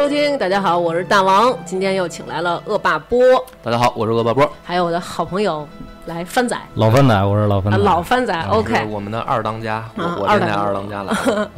[0.00, 3.20] 收听，大家好，我是大王，今天又请来了恶霸波，
[3.62, 5.68] 大家好，我是恶霸波，还有我的好朋友
[6.10, 11.48] 来番仔，老番仔，我是老番仔，老番仔，OK，我们的二当家，我我这台二当家了，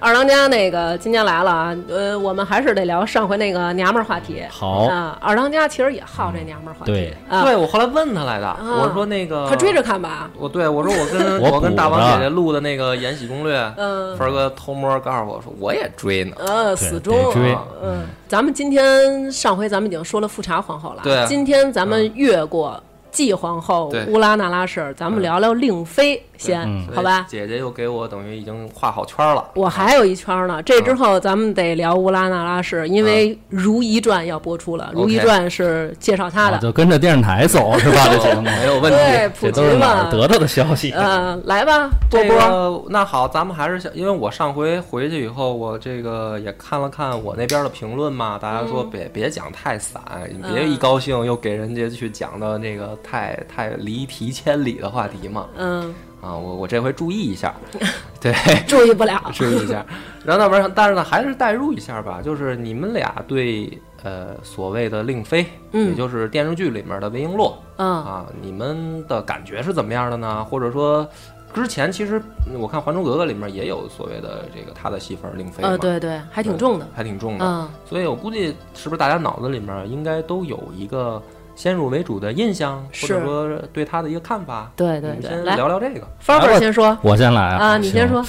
[0.00, 4.42] 二当家那个今天来了啊，呃，我们还是得聊上回那个娘们儿话题。
[4.50, 6.90] 好啊，二当家其实也好这娘们儿话题。
[6.90, 10.28] 对，对我后来问他来的，我说那个他追着看吧。
[10.36, 22.82] 我对我说我跟我跟大王姐姐录的那个《延禧攻略》，嗯芬儿哥偷摸告诉我说我也追呢，呃，死忠追嗯，咱们今天上回咱们已经说了富察皇后了，对今天咱们越过
[23.12, 27.26] 继皇后乌拉那拉氏，咱们聊聊令妃先，好吧？
[27.28, 38.08] 姐姐又给我等于已经画好圈了，我还有一圈呢，这之后咱们得聊乌拉那拉氏，因为《如懿传》要播出了，《如懿传》是介绍她的，啊就跟着电视台走 是吧？
[38.10, 39.34] 这节目 没有问对，题。
[39.40, 40.10] 普及这都是哪嘛。
[40.10, 40.90] 得到的消息？
[40.92, 55.48] 呃，来吧，波这波，个那好，咱们还是想，因为我上回回去以后，我这个也看了看我那边的评论嘛，大家说别、别讲太散，你别一高兴又给人家去讲的那个太太离题千里的话题嘛。
[55.56, 57.54] 嗯，啊，我我这回注意一下，
[58.20, 58.32] 对，
[58.66, 59.84] 注意不了， 注意一下。
[60.24, 70.44] 然后那边，但是呢，还是代入一下吧，就是你们俩对呃所谓的令妃，嗯也就是电视剧里面的魏璎珞嗯啊，你们的感觉是怎么样的呢？
[70.44, 71.06] 或者说？
[71.54, 72.18] 之前其实
[72.50, 77.44] 嗯我看《还珠格格》里面也有所谓的这个他的戏份令妃嘛，呃，对对，还挺重的，还挺重的。
[77.44, 81.22] 嗯所以我估计是不是大家脑子里面应该都有一个
[81.54, 84.70] 先入为主的印象，或者说对他的一个看法。
[84.76, 86.06] 对对对，先来，聊聊这个。
[86.18, 88.24] 芳来吧芳先说我先来啊，你先说，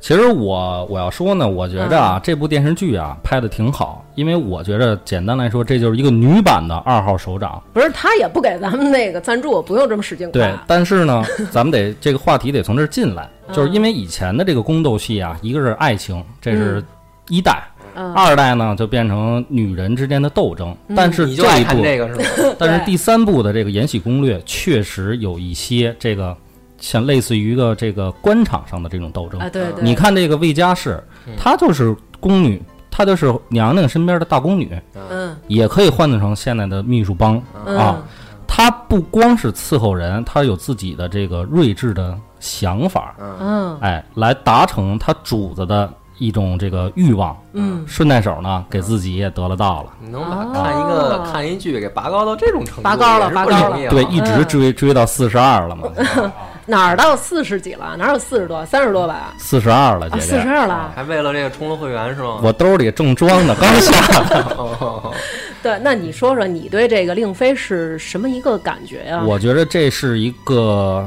[0.00, 7.60] 其实我我要说呢，我觉着啊，这部电视剧啊拍的挺好，因为我觉着简单来说，这就是一个女版的二号首长。
[7.72, 16.82] 不是他也不给咱们那个赞助，不用这么使劲对，，但是呢， 咱们得这个话题得从这儿进来，嗯就是因为以前的这个宫斗戏啊，一个是爱情，这是
[17.28, 17.62] 一代。
[17.74, 17.77] 嗯
[18.14, 22.14] 二代呢，就变成女人之间的斗争，但是这一部，这个是
[22.44, 22.54] 吗？
[22.58, 26.36] 但是第三部的这个《延禧攻略》确实有一些这个
[26.78, 29.40] 像类似于一个这个官场上的这种斗争。
[29.40, 31.02] 啊，对对，你看这个魏佳氏，
[31.36, 34.80] 她就是宫女，她就是娘娘身边的大宫女，
[35.10, 35.36] 嗯。
[35.46, 37.42] 也可以换算成现在的秘书帮。
[37.66, 37.76] 嗯。
[37.76, 38.02] 啊。
[38.46, 43.78] 她不光是伺候人，她有自己的这个睿智的想法，嗯。
[43.80, 47.36] 哎，来达成她主子的一种这个欲望。
[47.52, 49.92] 嗯，顺带手呢，给自己也得了道了。
[50.00, 55.88] 你能把看一个、哦看一剧给拔高到这种程度，拔高了拔高了对，一直追追到四十二了嘛，
[56.66, 57.96] 哪儿到四十几了？
[57.98, 58.64] 哪有四十多？
[58.66, 59.34] 三十多吧？
[59.38, 60.48] 四十二了，啊，姐四十。
[60.48, 60.92] 二了。
[60.94, 62.38] 还为了这个充了会员是吗？
[62.42, 64.42] 我兜里正装呢，刚下的。
[64.56, 65.12] 哦
[65.60, 69.22] 对，那你说说你对这个令妃是什么一个感觉呀？
[69.26, 71.04] 我觉得这是一个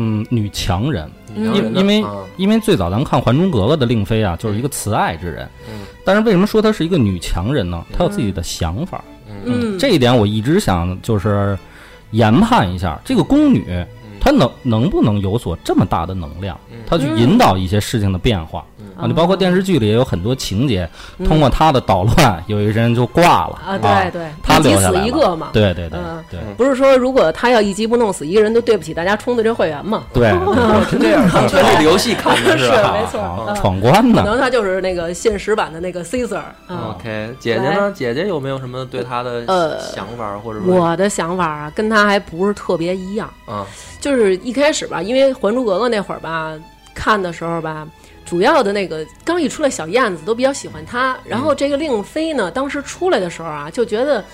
[0.00, 5.46] 嗯女强人，嗯因因为嗯因为最早咱们看《还珠格格》的令妃啊，就是一个慈爱之人。
[5.68, 7.84] 嗯但是为什么说她是一个女强人呢？
[7.92, 9.04] 她有自己的想法。
[9.44, 11.56] 嗯，这一点我一直想就是
[12.12, 13.64] 研判一下，这个宫女
[14.18, 18.64] 她能能不能有所这么大的能量，她去引导一些事情的变化。
[18.96, 20.88] 啊，你包括电视剧里也有很多情节，
[21.24, 25.50] 通过他的捣乱，有一人就挂了啊，对对，他一死留下来一个嘛。
[25.52, 30.04] 对对对嗯对不是说如果他要一击不弄死一个人，都对不起大家充的这会员嘛？
[30.12, 30.30] 对，
[30.90, 32.92] 是这样， 当权力的游戏看的是吧？
[32.92, 34.22] 没错闯关呢。
[34.22, 36.96] 可能他就是那个现实版的那个 Caesar 啊。
[36.96, 37.92] OK，姐姐呢？
[37.94, 43.30] 姐姐有没有什么对他的呃想法，或者说我的想法啊，跟他还不是特别一样。
[43.46, 43.66] 啊？
[44.00, 46.54] 就是一开始吧，因为《还珠格格》那会儿吧，
[46.94, 47.86] 看的时候吧，
[48.30, 51.18] 主要的那个刚一出来，小燕子都比较喜欢她。
[51.24, 54.24] 然后这个令妃呢，当时出来的时候啊，就觉得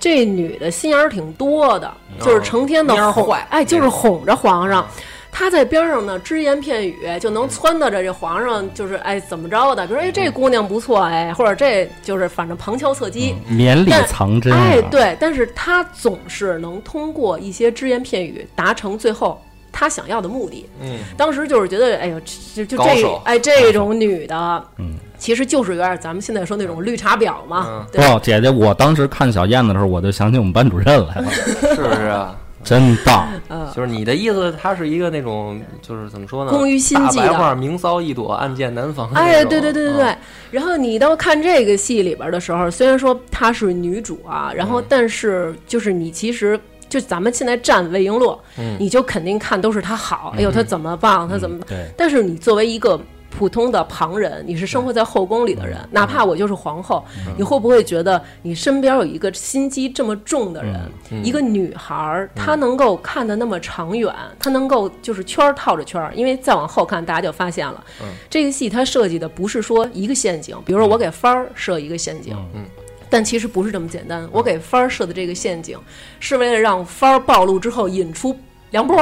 [0.00, 1.92] 这女的心眼儿挺多的，
[2.22, 4.88] 就是成天的哄哎，就是哄着皇上。
[5.30, 14.58] 她在边上呢，只言片语就能撺掇着这皇上，就是哎怎么着的，比如说哎这姑娘不错哎，或者这就是反正旁敲侧击，绵里藏针啊。
[14.58, 19.38] 哎，对，但是她总是能通过一些只言片语达成最后
[19.72, 20.68] 他想要的目的。
[20.80, 22.20] 嗯，当时就是觉得，哎呦，
[22.54, 28.06] 就就这哎这种女的，嗯，其实就是有点咱们现在说那种绿茶婊嘛嗯，对？
[28.12, 32.36] 不，姐姐，我当时看小燕子的时候，我就想起我们班主任来了，是 不是啊？
[32.64, 33.26] 真棒。
[33.74, 36.52] 就是你的意思，他是一个那种，就是怎么说呢？
[36.52, 39.10] 工于心计的白话，明骚易躲，暗箭难防。
[39.14, 40.04] 哎，对对对对对。
[40.04, 40.18] 嗯
[40.52, 46.60] 然后你到看这个戏里边的时候，虽然说她是女主啊，然后嗯但是就是你其实
[46.92, 48.76] 就咱们现在站魏璎珞，嗯。
[48.78, 53.00] 你就肯定看都是她好，哎呦她怎么棒，她怎么对，但是你作为一个
[53.30, 57.02] 普通的旁人，你是生活在后宫里的人，哪怕我就是皇后，
[57.38, 60.78] 你会不会觉得你身边有一个心机这么重的人，
[61.24, 66.12] 一个女孩儿，她能够看得那么长远，她能够就是圈儿套着圈儿？
[66.14, 67.82] 因为再往后看，大家就发现了，
[68.28, 72.66] 这个戏它设计的不是说一个陷阱，比如说我给帆儿设一个陷阱，嗯
[73.12, 74.26] 但其实不是这么简单。
[74.32, 75.78] 我给帆儿设的这个陷阱，
[76.18, 78.34] 是为了让帆儿暴露之后引出
[78.70, 78.96] 梁波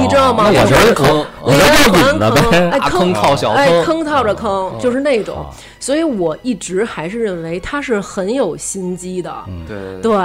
[0.00, 0.50] 你知道吗？
[0.50, 2.70] 那我觉得坑我觉得就是引的呗。
[2.70, 3.84] 哎，大坑套小哎，坑。
[3.84, 5.36] 坑套着坑，就是那种。
[5.36, 5.50] 啊。
[5.78, 9.32] 所以我一直还是认为他是很有心机的。
[10.02, 10.18] 对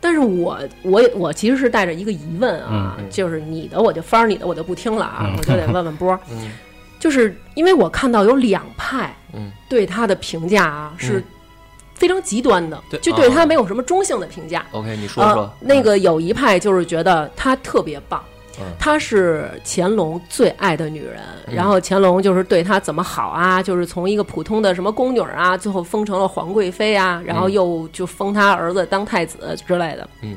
[0.00, 3.04] 但是我我我其实是带着一个疑问啊，嗯。
[3.10, 5.36] 就是你的我就翻儿你的我就不听了啊，嗯。
[5.36, 6.18] 我就得问问波
[6.98, 9.52] 就是因为我看到有两派嗯。
[9.68, 11.22] 对他的评价啊是
[11.94, 14.66] 非常极端的，对就对他啊没有什么中性的评价。
[14.72, 18.22] ，OK，你说呃说，那个有一派就是觉得她特别棒，
[18.58, 18.64] 嗯。
[18.78, 21.54] 她是乾隆最爱的女人，嗯。
[21.54, 30.36] 然后乾隆就是对她怎么好啊，就是从一个普通的什么宫女啊，最后封成了皇贵妃啊，然后又就封她儿子当太子之类的，嗯，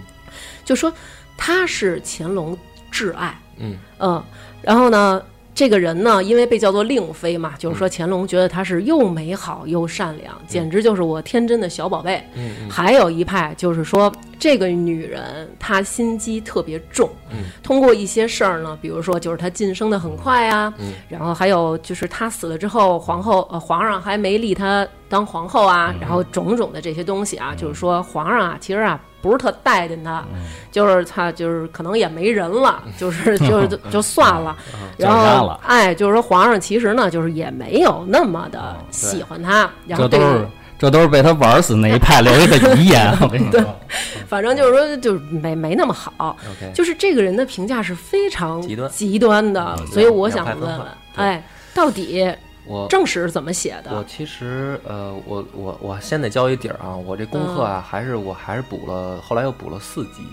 [0.63, 0.93] 就说
[1.35, 2.57] 她是乾隆
[2.91, 3.77] 挚爱，嗯。
[3.99, 4.23] 嗯，
[4.61, 5.21] 然后呢，
[5.57, 12.23] 这个人呢，因为被叫做令妃嘛，就是说乾隆觉得她是又美好又善良，简直就是我天真的小宝贝。
[12.69, 17.45] 还有一派就是说，这个女人她心机特别重，嗯。
[17.63, 20.93] 通过一些事儿呢，比如说就是她晋升的很快啊，嗯。
[21.09, 30.41] 然后还有就是她死了之后，皇后呃皇上还没立她当皇后啊，嗯然后种种的这些东西啊，就是说皇上啊，其实啊不是特待见他，嗯。
[30.71, 34.55] 就是他就是可能也没人了， 就是就是就就算了，
[34.97, 40.47] 然后哎，就是说皇上其实呢，就是也没有那么的喜欢他，然后这都是对
[40.79, 43.11] 这都是被他玩死那一派留下的遗言。
[43.21, 43.59] 我跟你说，
[44.29, 48.87] 反正就是说就是没没那么好，，OK，就是这个人的评价是非常极端。
[48.91, 50.81] 极端的，嗯所以我想问问，
[51.15, 52.31] 哎，到底
[52.67, 53.95] 我正史是怎么写的？
[53.95, 60.23] 我其实呃，我我我先得交一底儿啊，我这功课啊，还是我还是补了，后来又补了四集，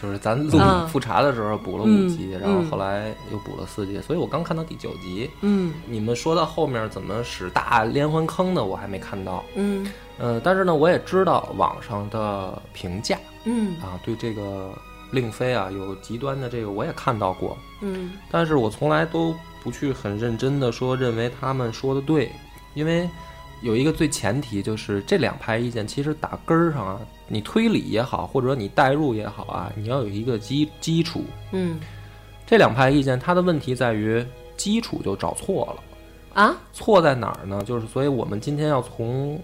[0.00, 5.30] 就是咱录嗯复查的时候补了五嗯，然后嗯后来又补了四级，所以我刚看到第九集。
[5.40, 9.44] 嗯你们说到后面怎么使大连环坑的，我还没看到。
[9.54, 14.70] 嗯呃，但是呢，我也知道网上的评价嗯啊，对这个
[15.10, 17.56] 令妃啊有极端的这个，我也看到过。
[17.80, 22.30] 嗯但是我从来都不去很认真的说认为他们说的对，
[22.74, 23.08] 因为
[23.62, 31.24] 有一个最前提就是这两派意见其实打根儿上啊，你推理也好，或者说你代入也好啊，你要有一个基基础。
[31.52, 31.78] 嗯。
[32.46, 34.26] 这两派意见它的问题在于
[34.56, 36.56] 基础就找错了，啊？
[36.72, 37.62] 错在哪儿呢？
[37.64, 39.40] 就是所以我们今天要从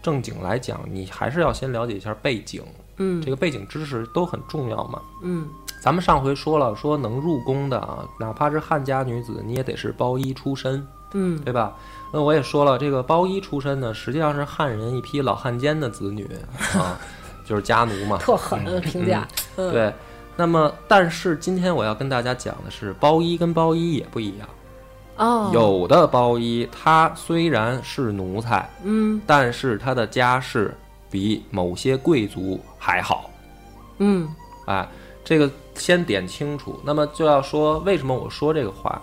[0.00, 2.62] 正经来讲，你还是要先了解一下背景，
[2.98, 5.00] 嗯这个背景知识都很重要嘛。
[5.22, 5.48] 嗯
[5.80, 11.74] 咱们上回说了，说能入宫的啊，哪怕是汉家女子，你也得是包衣出身，嗯对吧？
[12.12, 16.28] 那我也说了，这个包衣出身呢，实际上是汉人一批老汉奸的子女
[16.74, 16.98] 啊，
[17.46, 18.16] 就是家奴嘛。
[18.18, 19.92] 特狠的评价，嗯对，
[20.34, 24.48] 那么但是今天我要跟大家讲的是，包衣跟包衣也不一样。
[25.18, 30.74] 哦有的包衣，他虽然是奴才，嗯但是他的家世
[31.10, 33.30] 比某些贵族还好。
[33.98, 34.28] 嗯
[34.66, 34.88] 哎，
[35.24, 36.80] 这个先点清楚。
[36.84, 39.00] 那么就要说为什么我说这个话。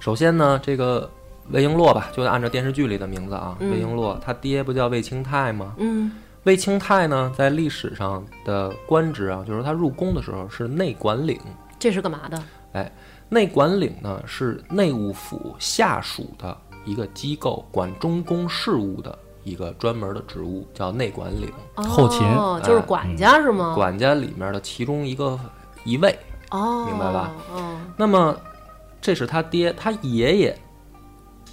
[0.00, 1.10] 首先呢，这个
[1.50, 5.74] 魏璎珞吧，就按照电视剧里的名字啊，嗯魏璎珞，她爹不叫魏清泰吗？
[5.78, 6.12] 嗯
[6.44, 11.38] 魏清泰呢，在历史上的官职啊，就是他入宫的时候是内管领。
[11.78, 12.42] 这是干嘛的？
[12.72, 12.90] 哎
[13.28, 19.18] 内管领呢是内务府下属的一个机构，管中宫事务的
[19.48, 21.50] 一个专门的职务，叫内管领。
[21.76, 23.74] 后勤哦，就是哎管家是吗？
[23.74, 25.38] 管家里面的其中一个
[25.84, 26.16] 一位。
[26.50, 27.32] 哦，明白吧？
[27.52, 28.34] 哦，那么，
[29.00, 30.58] 这是他爹，他爷爷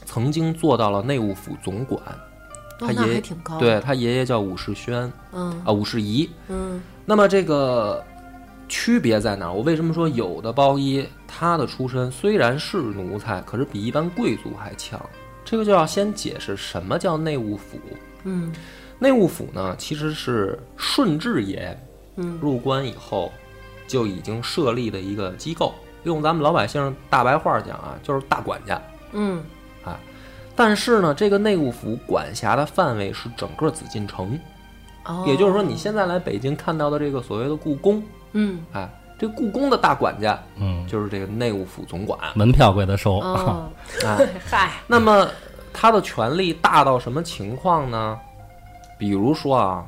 [0.05, 2.01] 曾经做到了内务府总管，
[2.79, 3.57] 他爷还挺高。
[3.59, 6.29] 对他爷爷叫武士轩嗯啊，武士仪。
[6.47, 8.03] 嗯那么这个
[8.69, 9.53] 区别在哪儿？
[9.53, 14.99] 我为什么说有的包衣他的出身虽然是奴才，可是比一般贵族还强？
[15.45, 17.79] 这个就要先解释什么叫内务府。
[18.23, 18.51] 嗯
[18.99, 21.77] 内务府呢，其实是顺治爷
[22.15, 23.31] 嗯入关以后
[23.87, 25.73] 就已经设立的一个机构。
[26.03, 28.81] 用咱们老百姓大白话讲啊，就是大管家。
[29.13, 29.43] 嗯
[29.83, 29.99] 啊
[30.55, 34.39] 但是呢，这个内务府管辖的范围是整个紫禁城，
[35.03, 42.19] 哦，也就是说，你现在来北京看到的这个所谓的故宫，嗯哎，这故宫的大管家嗯，就是这个内务府总管。
[42.35, 43.19] 门票归他收。
[43.19, 43.69] 哦，
[44.05, 45.27] 哎，嗨，那么
[45.73, 48.19] 他的权力大到什么情况呢？
[48.97, 49.85] 比如说啊，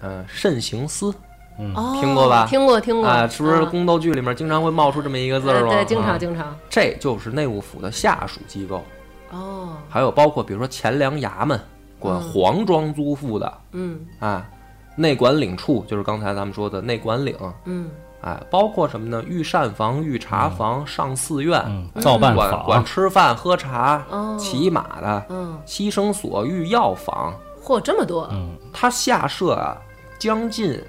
[0.00, 1.14] 呃，慎刑司
[1.58, 6.56] 嗯，听过吧听过听过啊，是不是啊宫斗剧里面经常会冒出这么一个字儿对，经啊常经常。
[6.70, 8.84] 这就是内务府的下属机构。
[9.30, 11.60] 哦，还有包括比如说钱粮衙门
[11.98, 14.48] 管黄庄租赋的，嗯啊，
[14.94, 19.22] 内管领处就是刚才咱们说的内管领，嗯哎，包括什么呢？
[19.28, 27.32] 御膳房、御茶房、上寺院，嗯，造办馆管，吃饭喝茶、哦骑马的，嗯，牺牲所、御药房，
[27.64, 29.76] 嚯，这么多，嗯，它下设啊，
[30.18, 30.80] 将近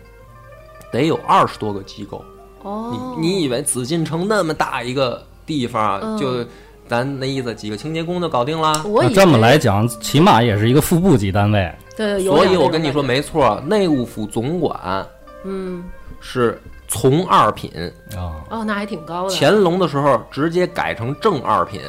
[0.91, 2.24] 得有二十多个机构。
[2.63, 6.45] 哦，你你以为紫禁城那么大一个地方啊，嗯就
[6.88, 8.83] 咱那意思，几个清洁工就搞定了？
[8.83, 11.71] 我这么来讲，起码也是一个副部级单位。
[11.95, 15.05] 对，有所以我跟你说，没错，内务府总管
[15.43, 15.83] 嗯，
[16.19, 16.59] 是
[16.89, 17.72] 从二品，
[18.17, 21.79] 啊，哦，那还挺高的，乾隆的时候直接改成正二品。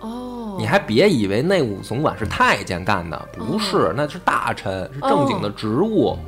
[0.00, 6.18] 哦，你还别以为内务总管是太监干的，不是，那是大臣，是正经的职务。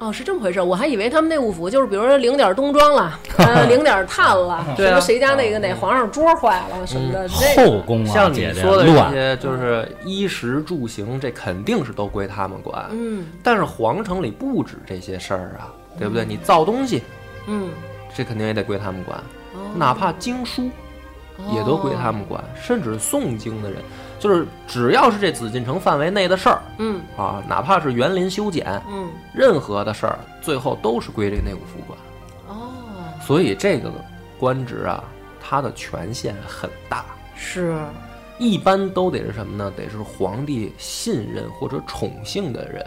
[0.00, 7.70] 哦，是这么回事儿，我还以为他们内务府就是比如说领点冬装了， 呃，领点炭了， 什么谁家那个哪皇上桌坏了什么的，这个。
[7.70, 12.86] 后宫啊，像你说的这，些，就是衣食住行，这肯定是都归他们管。
[12.90, 13.26] 嗯。
[13.44, 16.24] 但是皇城里不止这些事儿啊，对不对？
[16.24, 17.02] 你造东西，
[17.50, 17.70] 嗯，
[18.14, 19.18] 这肯定也得归他们管，
[19.54, 19.58] 哦。
[19.74, 20.70] 哪怕经书
[21.52, 23.82] 也都归他们管，甚至诵经的人，
[24.20, 27.00] 就是只要是这紫禁城范围内的事儿嗯。
[27.16, 29.10] 啊，哪怕是园林修剪，嗯。
[29.34, 31.98] 任何的事儿，最后都是归这内务府管。
[32.48, 32.70] 哦，
[33.20, 33.90] 所以这个
[34.38, 35.02] 官职啊，
[35.40, 37.04] 它的权限很大，
[37.34, 37.76] 是。
[38.38, 39.70] 一般都得是什么呢？
[39.76, 42.82] 得是皇帝信任或者宠幸的人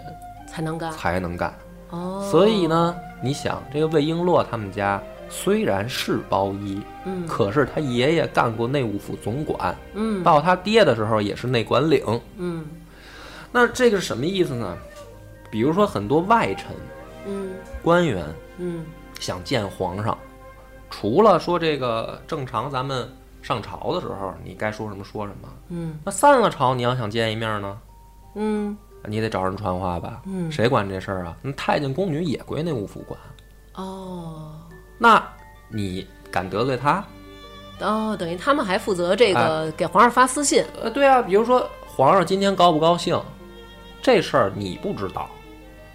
[0.47, 0.91] 才能干。
[0.93, 1.53] 才能干。
[1.91, 12.03] 哦，所以呢，你想这个魏璎珞他们家虽然是包衣，嗯可是他爷爷干过内务府总管，嗯到他爹的时候也是内管领。
[12.37, 12.65] 嗯
[13.51, 14.77] 那这个是什么意思呢？
[15.49, 16.67] 比如说很多外臣
[17.25, 17.51] 嗯
[17.81, 18.25] 官员
[18.57, 18.85] 嗯
[19.19, 20.17] 想见皇上，
[20.89, 23.07] 除了说这个正常咱们
[23.41, 25.47] 上朝的时候，你该说什么说什么。
[25.69, 27.77] 嗯那散了朝，你要想见一面呢，
[28.35, 30.21] 嗯你得找人传话吧？
[30.25, 31.35] 嗯谁管这事儿啊？
[31.41, 33.19] 那太监宫女也归内务府管。
[33.73, 34.53] 哦
[34.97, 35.21] 那
[35.69, 37.03] 你敢得罪他？
[37.79, 43.19] 哦，等于他们还负责这个给皇上发私信呃，对啊，比如说皇上今天高不高兴，
[44.01, 45.27] 这事儿你不知道，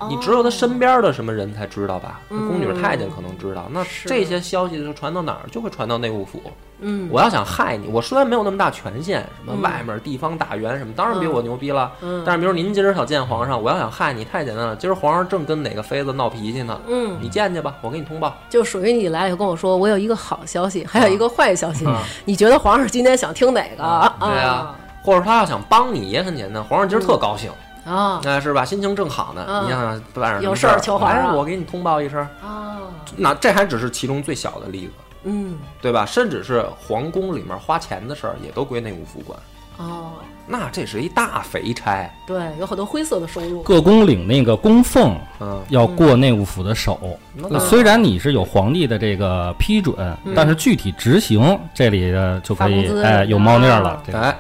[0.09, 2.21] 你只有他身边的什么人才知道吧？
[2.29, 5.49] 那宫女太监可能知道，那这些消息就传到哪儿？
[5.51, 6.41] 就会传到内务府。
[6.81, 11.91] 嗯我要想害你，我虽然没有那么大权限，什么嗯外面地方大员什么，当然比我牛逼了。
[12.01, 14.77] 嗯但是比如您今儿想见皇上，我要想害你，太简单了。
[14.77, 18.33] 今儿皇上正跟哪个妃子闹脾气呢，嗯，你见去吧，我给你通报。
[18.49, 23.83] 就属于你来了以后跟我说，我有一个好消息，还有一个坏消息，啊你觉得皇上今天想听哪个？
[23.83, 27.51] 啊对啊或者他要想帮你也很简单，皇上今儿特高兴，
[27.89, 28.21] 啊。
[28.23, 28.65] 那是吧？
[28.65, 29.65] 心情正好呢，嗯。
[29.65, 32.21] 你想想办上有事儿儿求皇上哎我给你通报一声。
[32.43, 32.79] 啊
[33.17, 34.93] 那这还只是其中最小的例子，
[35.25, 35.57] 嗯。
[35.81, 36.05] 对吧？
[36.05, 39.39] 甚至是皇宫里面花钱的事儿，也都归内务府管。
[39.79, 40.11] 哦，
[40.45, 43.63] 那这是一大肥差，对，有很多灰色的收入。
[43.63, 46.99] 各宫领那个供奉嗯，要过内务府的手。
[47.33, 49.97] 那那虽然你是有皇帝的这个批准，
[50.35, 54.37] 但是具体执行这里的就可以哎有猫腻儿了哎，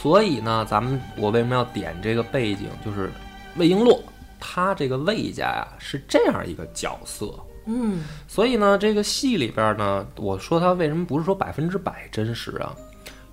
[0.00, 2.68] 所以呢，咱们我为什么要点这个背景？
[2.84, 3.10] 就是
[3.56, 4.00] 魏璎珞，
[4.38, 7.34] 她这个魏家呀是这样一个角色。
[7.66, 12.74] 嗯所以呢，这个戏里边呢，我说它为什么不是说百分之百真实啊？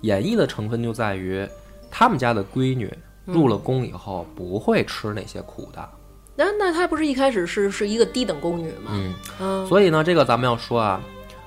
[0.02, 1.48] 演绎的成分就在于
[1.90, 2.92] 他们家的闺女
[3.24, 5.88] 入了宫以后不会吃那些苦的。
[6.36, 8.90] 那那她不是一开始是是一个低等宫女吗？
[8.92, 11.00] 嗯，嗯所以呢，这个咱们要说啊，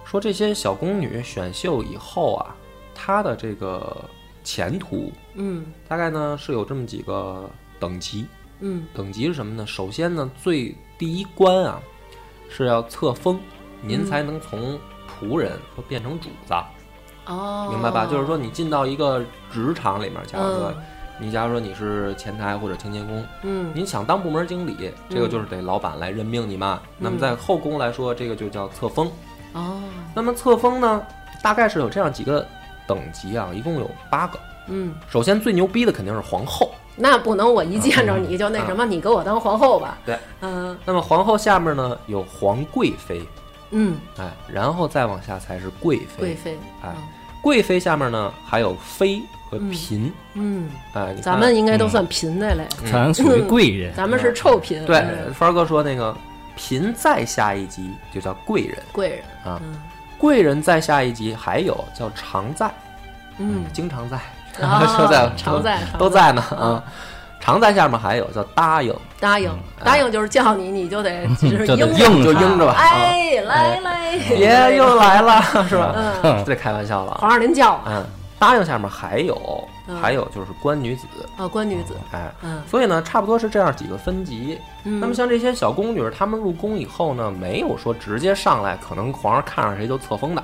[0.03, 2.55] 说这些小宫女选秀以后啊，
[2.95, 3.95] 她的这个
[4.43, 8.25] 前途嗯大概呢是有这么几个等级。
[8.59, 9.65] 嗯等级是什么呢？
[9.65, 11.79] 首先呢，最第一关啊
[12.49, 13.39] 是要册封，
[13.81, 16.53] 您才能从仆人说变成主子，
[17.25, 18.05] 哦，明白吧？
[18.05, 20.83] 就是说你进到一个职场里面，假如说、嗯
[21.19, 26.81] 你假如说你是前台或者清洁工，嗯您想当部门经理，这个就是得老板来任命你嘛。
[26.97, 29.11] 那么在后宫来说，这个就叫册封。
[29.53, 29.83] 哦
[30.15, 31.05] 那么册封呢，
[31.43, 32.47] 大概是有这样几个
[32.93, 34.39] 等级啊，一共有八个。
[34.67, 39.97] 嗯，首先最牛逼的肯定是皇后，那不能我一见着你就那什么，你给我当皇后吧？
[40.05, 43.21] 对，嗯那么皇后下面呢有皇贵妃，
[43.71, 46.05] 嗯，哎，然后再往下才是贵妃。
[46.19, 46.93] 贵妃，哎
[47.41, 49.19] 贵妃下面呢还有妃
[49.49, 53.91] 和嫔，嗯，哎，咱们应该都算嫔的嘞，咱属于贵人。
[53.95, 56.15] 咱们是臭嫔，对嗯帆儿哥说那个
[56.55, 59.75] 嫔再下一级就叫贵人，贵人啊嗯
[60.21, 62.69] 贵人在下一集还有叫常在，
[63.39, 64.17] 嗯，经常在，
[64.63, 66.31] 啊 都在常在都在。
[66.31, 66.83] 呢啊。
[67.43, 69.51] 常在下面还有叫答应，答应
[69.83, 72.73] 答应就是叫你，你就得 就是应应就应着吧。
[72.73, 72.77] 啊。
[72.77, 75.95] 哎，来来，爷又来了，是吧？
[76.21, 77.17] 嗯， 这开玩笑了啊。
[77.19, 78.05] 皇上您叫我，嗯，
[78.37, 81.07] 答应下面还有嗯还有就是官女子，
[81.37, 82.61] 啊，官女子，哎，嗯。
[82.67, 84.57] 所以呢，差不多是这样几个分级。
[84.83, 90.43] 嗯，那么像这些小宫女，她们入宫以后呢，没有说直接上来，可能皇上看上谁就册封的，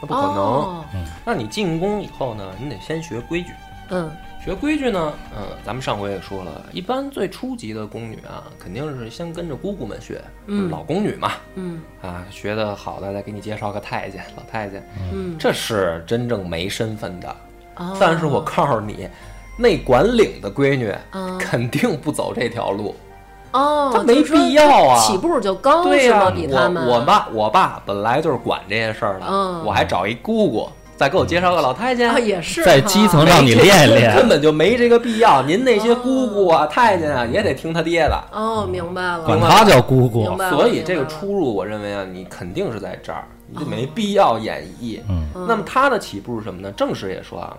[0.00, 0.36] 那不可能。
[0.36, 0.84] 哦。
[1.24, 3.52] 那你进宫以后呢，你得先学规矩。
[3.90, 4.10] 嗯。
[4.40, 10.70] 学规矩呢，嗯，咱们上回也说了，一般最初级的宫女啊，肯定是先跟着姑姑们学，嗯。
[10.70, 11.82] 老宫女嘛，嗯。
[12.00, 17.36] 啊，学的好的再给你介绍个太监、老太监，嗯，这是真正没身份的。
[17.78, 19.08] 哦但是我告诉你，
[19.56, 22.94] 那管领的闺女嗯肯定不走这条路，
[23.52, 26.30] 哦，她没必要啊起步就高对呀、是吗？
[26.30, 35.40] 比他们我我爸我爸本来就是管这些事儿的，嗯我还找一姑姑再给我介绍个老太监，啊也是在基层让你练练根，本就没这个必要。
[35.42, 38.20] 您那些姑姑啊、太监啊，也得听他爹的。
[38.32, 44.98] 哦，明白了，管他叫姑姑所以这个出入，我认为啊，你肯定是在这儿，你就没必要演绎。
[45.08, 46.72] 嗯那么他的起步是什么呢？
[46.72, 47.56] 正史也说啊，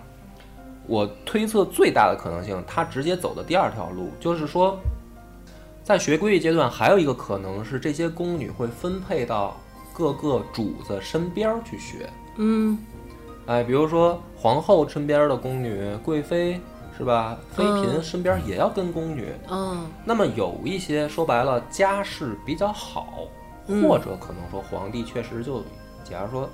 [0.90, 4.76] 我推测最大的可能性，他直接走的第二条路，就是说，
[5.84, 9.56] 在学规矩阶段，还有一个可能是这些宫女会分配到
[9.92, 12.10] 各个主子身边儿去学。
[12.38, 12.76] 嗯
[13.46, 16.60] 哎，比如说皇后身边的宫女、贵妃
[16.98, 17.38] 是吧？
[17.52, 19.28] 妃嫔嗯身边也要跟宫女。
[19.48, 23.28] 嗯那么有一些说白了家世比较好，
[23.68, 25.62] 嗯或者可能说皇帝确实就，
[26.02, 26.50] 假如说，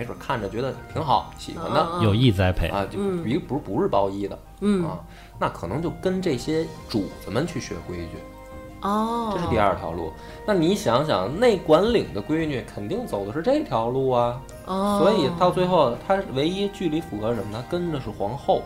[0.00, 3.22] 没准看着觉得挺好，喜欢的、嗯有意栽培，啊，就嗯。
[3.46, 4.82] 不是不是包衣的、嗯。
[4.86, 4.98] 啊，
[5.38, 8.16] 那可能就跟这些主子们去学规矩，
[8.80, 10.10] 哦，这是第二条路。
[10.46, 17.62] 那你想想，内管领的闺女肯定走的是这条路啊，哦，所以到最后她唯一距离符合什么呢？
[17.68, 18.62] 跟的是皇后。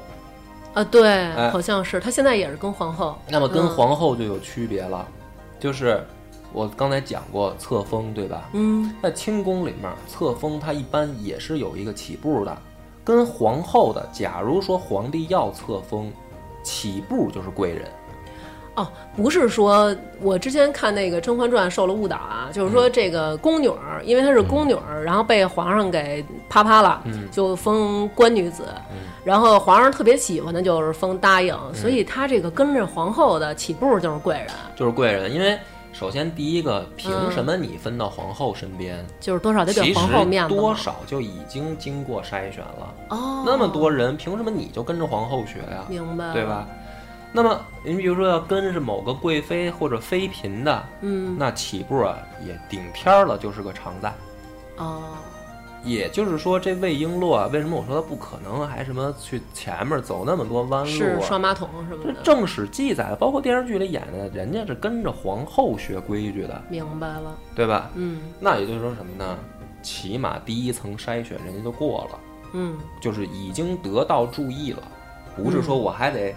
[0.73, 1.51] 啊，对，哎。
[1.51, 3.69] 好像是她现在也是跟皇后，那么跟嗯。
[3.71, 5.05] 皇后就有区别了，
[5.59, 6.07] 就是
[6.55, 8.49] 我刚才讲过册封，对吧？
[8.53, 8.95] 嗯。
[9.03, 12.57] 在清宫里面，册封它一般也是有一个起步的，
[13.03, 16.13] 跟皇后的，假如说皇帝要册封，
[16.63, 17.85] 起步就是贵人。
[18.77, 22.73] 哦，不是说我之前看那个《甄嬛传》受了误导啊，就是嗯。
[22.73, 27.29] 说这个宫女儿，因为她是宫女儿，然后被皇上给啪啪了，嗯。
[27.31, 28.65] 就封官女子，
[29.25, 31.75] 然后皇上特别喜欢的就是封答应，嗯。
[31.75, 35.57] 所以她这个跟着皇后的起步就是贵人，就是贵人，因为
[35.95, 39.07] 首先第一个，凭嗯什么你分到皇后身边？
[39.21, 42.95] 就是多少得给其皇后面实子嘛多少就已经经过筛选了。
[43.11, 45.85] 哦，那么多人，凭什么你就跟着皇后学呀？
[45.89, 46.45] 明白，对？
[46.45, 46.67] 吧？
[47.33, 54.13] 那么你比如说要跟着某个贵妃或者妃嫔的，嗯，那起步啊也顶天儿了，就是个常在。
[54.77, 55.03] 哦，
[55.85, 61.21] 也就是说，这魏璎珞啊，为什么我说她不可能还什么去前面走那么多弯路啊？
[61.21, 67.91] 是刷马桶什么的，正史记载，包括电视剧里演的，人家是跟着皇后学规矩的，明白了，对吧？
[67.95, 69.37] 嗯那也就是说什么呢？
[69.83, 72.19] 起码第一层筛选人家就过了，
[72.55, 74.83] 嗯，就是已经得到注意了，
[75.37, 76.35] 不是说我还得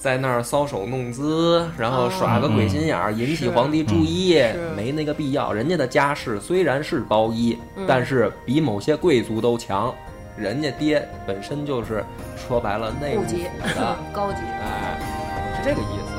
[0.00, 4.42] 在那儿搔首弄姿，然后耍个鬼心眼儿，引起皇帝注意，
[4.74, 5.52] 没那个必要。
[5.52, 9.94] 人家的家世虽然是包衣，嗯但是比某些贵族都强，
[10.38, 12.02] 人家爹本身就是
[12.34, 13.36] 说白了内务府
[13.76, 14.98] 的，高级，哎，
[15.58, 16.09] 是这个意思。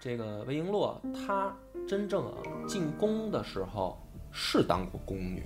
[0.00, 1.52] 这个魏璎珞她
[1.86, 2.32] 真正啊
[2.66, 4.00] 进宫的时候
[4.32, 5.42] 是当过宫女，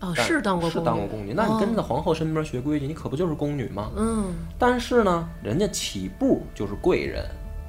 [0.00, 1.32] 哦，是当过是宫女当过宫女。
[1.34, 3.90] 那你跟哦着皇后身边学规矩，你可不就是宫女吗？
[3.96, 7.24] 嗯，但是呢，人家起步就是贵人，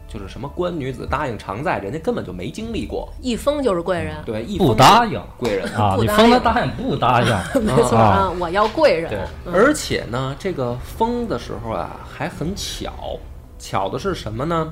[0.07, 3.11] 就是什么官女子答应常在，人家根本就没经历过。
[3.21, 5.67] 一封就是贵人，对，一不封答应贵人。
[5.73, 5.95] 啊！
[5.99, 7.27] 你封他答应不答应？
[7.65, 13.17] 没错啊啊，我要贵人，对，嗯而且呢，这个封的时候啊，还很巧，
[13.57, 14.71] 巧的是什么呢？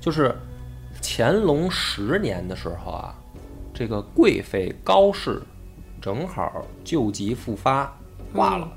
[0.00, 0.34] 就是
[1.02, 3.14] 乾隆十年的时候啊，
[3.74, 5.42] 这个贵妃高氏
[6.00, 7.92] 正好旧疾复发，
[8.32, 8.68] 挂了。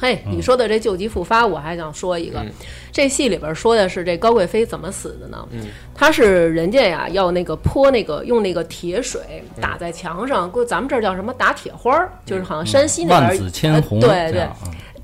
[0.00, 2.52] 嘿，你说的这旧疾复发，我还想说一个，嗯。
[2.92, 5.48] 这戏里边说的是这高贵妃怎么死的呢？
[5.50, 9.20] 嗯，她是人家呀要那个泼那个用那个铁水
[9.56, 9.60] 嗯。
[9.60, 14.48] 打在墙上，过咱们这儿叫什么打铁花儿，就是好像山西那边、万紫千红，呃对对。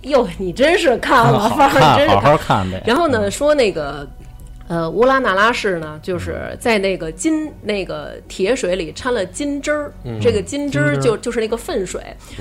[0.03, 2.23] 哟，你真是看了，好范儿你，真是看。
[2.23, 2.71] 好看。
[2.71, 2.81] 呗。
[2.87, 4.09] 然后呢，说那个
[4.67, 12.01] 呃，乌拉那拉氏呢，就是在那个金那个铁水里掺了金汁儿，这个金汁儿就就是那个粪水。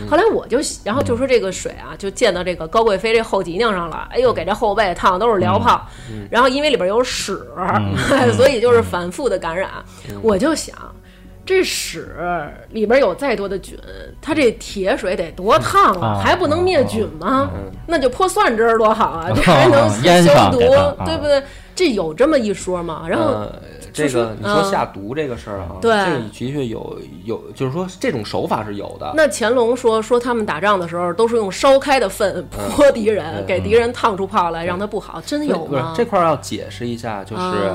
[0.09, 5.85] 后来我就，然后就说这个水啊，就溅到这个高贵妃这后脊梁上了，哎呦，给这后背烫都是燎泡。
[6.29, 7.37] 然后因为里边有屎，
[8.37, 9.69] 所以就是反复的感染。
[10.21, 10.75] 我就想。
[11.45, 12.07] 这屎
[12.69, 13.77] 里边有再多的菌，
[14.21, 17.51] 它这铁水得多烫啊，还不能灭菌吗？
[17.85, 19.89] 那就泼蒜汁儿多好啊，这还能
[20.23, 20.59] 消毒，
[21.05, 21.43] 对不对？
[21.75, 23.05] 这有这么一说吗？
[23.07, 23.45] 然后
[23.91, 29.13] 这个你说下毒这个事儿啊，对，这个的确有有，就是说这种手法是有的。
[29.15, 35.93] 那乾隆说说他们打仗的时候都是用烧开的粪泼敌人，给敌人烫出泡来，让他不好，真有吗？
[35.95, 37.71] 这块儿要解释一下，就是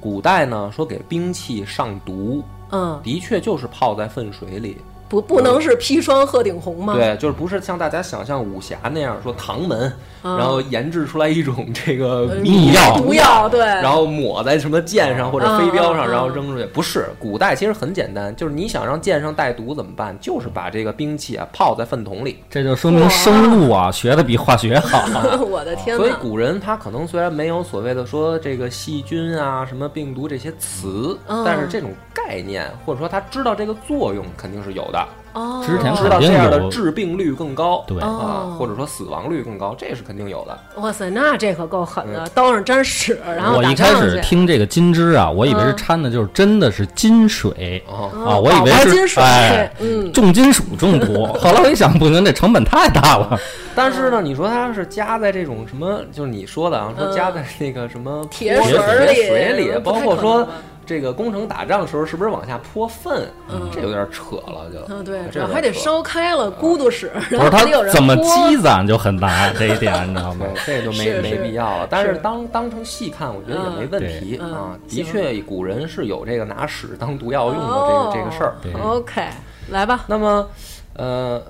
[0.00, 2.42] 古代呢说给兵器上毒。
[2.74, 4.78] 嗯，的确就是泡在粪水里，
[5.12, 6.94] 不不能是砒霜鹤顶红吗？
[6.94, 16.64] 对，就是不是像大家想象武侠那样说唐门，然后研制出来一种这个秘药毒药，对，然后抹在什么剑上或者飞镖上，然后扔出去。
[16.64, 20.16] 不是，古代其实很简单，就是你想让剑上带毒怎么办？
[20.18, 22.38] 就是把这个兵器啊泡在粪桶里。
[22.48, 25.04] 这就说明生物啊学的比化学好。
[25.44, 25.94] 我的天！
[25.94, 31.90] 所以古人他可能虽然没有所谓的说这个细菌啊、什么病毒这些词，但是这种。
[32.14, 35.01] 概念，或者说他知道这个作用肯定是有的。
[35.02, 35.21] 있다.
[35.32, 38.00] 哦，之前知道这样的致病率更高，对。
[38.00, 40.58] 啊，或者说死亡率更高，这是肯定有的。
[40.80, 47.82] 哇塞，那这可够狠的，刀上沾屎，然后我一开始听这个金枝啊，我以为是掺的就是真的是金水。
[47.88, 49.72] 啊，我以为是哎，
[50.12, 51.26] 重金属中毒。
[51.38, 53.38] 后来我一想，不行，这成本太大了。
[53.74, 60.46] 但是呢，你说它是加在这种什么，就是你说的啊，说加在那个什么铁水里，包括说。
[60.84, 63.30] 这个攻城打仗的时候，是不是往下泼粪？
[63.72, 64.80] 这有点扯了，就。
[64.92, 70.46] 嗯，对，这还得烧开了，咕嘟屎， 不是他怎么积攒就很难这一点，你知道吗？
[70.66, 71.86] 这就没没必要了。
[71.90, 74.76] 但是当当成细看，我觉得也没问题啊。
[74.88, 78.54] 的确，古人是有这个拿屎当毒药用的这个这个事儿。
[78.82, 79.22] OK，
[79.68, 80.04] 来吧。
[80.06, 80.48] 那么，
[80.94, 81.42] 呃，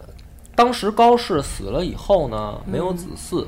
[0.54, 3.46] 当时高适死了以后呢，没有子嗣。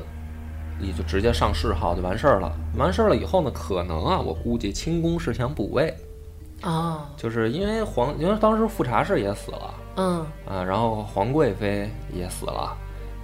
[0.77, 2.53] 你就直接上谥号就完事儿了。
[2.77, 5.95] 完事儿了以后呢，可能啊，我估计清宫是想补位，
[6.63, 12.77] 啊，就是因为皇，因为当时富察氏也死了，嗯，啊，然后皇贵妃也死了，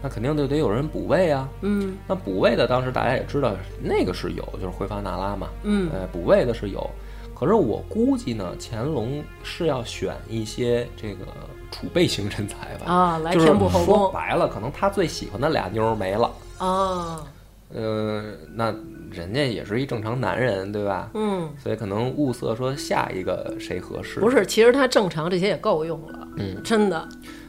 [0.02, 3.52] 那肯定就得有人补位啊，嗯，那补位的当时大家也知道，
[3.82, 6.88] 那个是有，就是辉发那拉嘛，嗯，呃，补位的是有，
[7.34, 11.26] 可是我估计呢，乾隆是要选一些这个
[11.70, 13.96] 储备型人才吧，啊，来填补后宫。
[13.96, 17.24] 说白了，可能他最喜欢的俩妞没了，啊。
[17.72, 18.74] 呃，那
[19.10, 21.10] 人家也是一正常男人，对吧？
[21.14, 24.20] 嗯，所以可能物色说下一个谁合适？
[24.20, 26.28] 不是，其实他正常这些也够用了。
[26.36, 27.08] 嗯，真的。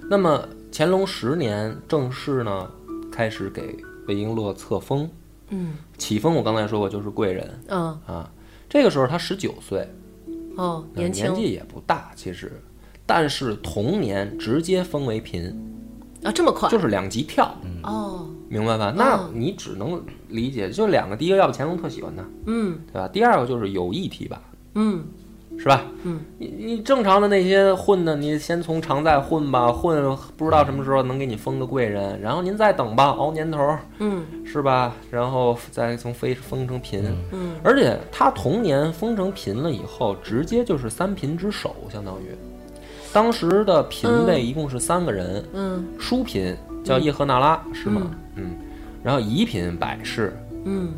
[0.10, 2.70] 那么乾隆十年正式呢，
[3.12, 3.76] 开始给
[4.08, 5.10] 魏璎珞册封。
[5.50, 7.60] 嗯，启封我刚才说过就是贵人。
[7.68, 8.32] 嗯啊，
[8.68, 9.88] 这个时候他十九岁。
[10.58, 12.62] 哦，年纪也不大，其实，
[13.06, 15.56] 但是同年直接封为嫔。
[16.24, 16.70] 啊，这么快？
[16.70, 17.56] 就是两级跳。
[17.84, 18.30] 哦。
[18.52, 18.94] 明白吧？
[18.94, 23.08] 那你只能理解就两个，第一个要不乾隆特喜欢他，嗯，对吧？
[23.08, 24.42] 第二个就是有意提拔，
[24.76, 25.06] 嗯，
[25.58, 25.86] 是吧？
[26.04, 30.04] 嗯，你你正常的那些混的，你先从常在混吧，混
[30.36, 34.94] 不知道什么时候能给你封个贵人，然后您再等吧，熬年头，嗯，是吧？
[35.10, 42.36] 然后再从妃封成嫔，嗯，而且他同年封成嫔了以后，直接就是三嫔之首，相当于
[43.14, 46.54] 当时的嫔位一共是三个人，嗯，淑嫔。
[46.84, 48.02] 叫叶赫那拉是吗？
[48.02, 48.12] 嗯，
[49.04, 50.92] 然后仪品百事，嗯，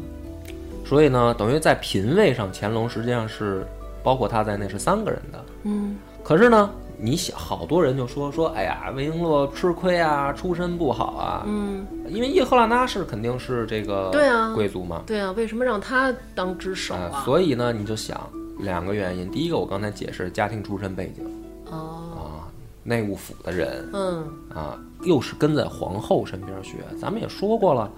[0.86, 3.66] 所以呢，等于在嫔位上，乾隆实际上是
[4.04, 5.96] 包括他在内是三个人的，嗯。
[6.24, 17.24] 可是呢，你想，好多人就说说，哎呀，魏璎珞吃亏啊，出身不好啊，嗯，因为叶赫那拉氏肯定是这个对啊贵族嘛，对啊，为什么让他当之首啊？
[17.26, 21.26] 所以呢，你就想两个原因，第一个我刚才解释家庭出身背景，
[21.72, 22.13] 哦，啊，
[22.84, 24.80] 内务府的人，嗯，啊。
[25.04, 27.92] 又是跟在皇后身边学，咱们也说过了，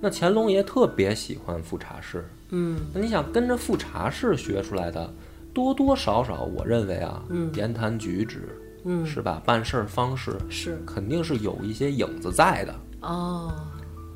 [0.00, 5.12] 那乾隆爷特别喜欢富察氏，嗯，那你想跟着富察氏学出来的，
[5.52, 9.42] 多多少少，我认为啊，嗯，言谈举止，嗯，是吧？
[9.44, 13.52] 办事方式是肯定是有一些影子在的，哦，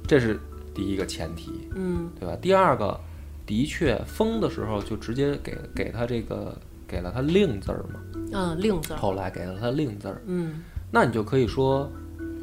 [0.06, 0.38] 这是
[0.72, 2.36] 第一个前提，嗯，对吧？
[2.40, 2.96] 第二个，
[3.44, 7.98] 的确封的时候就直接给给他这个给了他令字儿嘛，
[8.32, 11.90] 啊，令字，后来给了他令字儿，嗯，那你就可以说。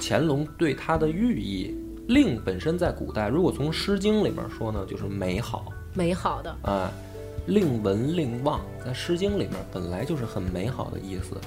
[0.06, 1.74] 乾隆对他的寓意，
[2.08, 6.91] 令本身在古代，如果从《诗经》里面说呢，就是美好、美好的啊。
[7.46, 11.38] 令文、令望，在《诗经》里面本来就是很美好的意思。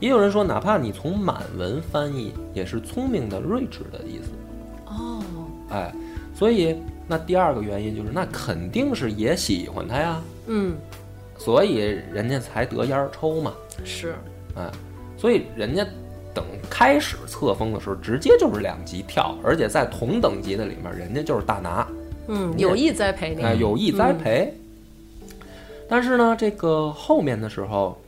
[0.00, 4.30] 也有人说，哪怕你从满文翻译，也是聪明的、睿智的意思。
[4.86, 5.22] 哦，
[5.68, 5.94] 哎，
[6.34, 6.74] 所以
[7.06, 10.74] 那第二个原因就是，那肯定是也喜欢他呀，嗯，
[11.36, 11.76] 所以
[12.12, 13.52] 人家才得烟儿抽嘛，
[13.84, 14.14] 是，
[14.56, 14.70] 嗯，
[15.16, 15.86] 所以人家
[16.34, 21.86] 等开始册封的时候，直接就是两级跳，而且在同等级的里面，人家就是大拿，
[22.28, 24.54] 嗯，有意栽培你，哎，有意栽培。
[25.88, 28.00] 但是呢，这个后面的时候，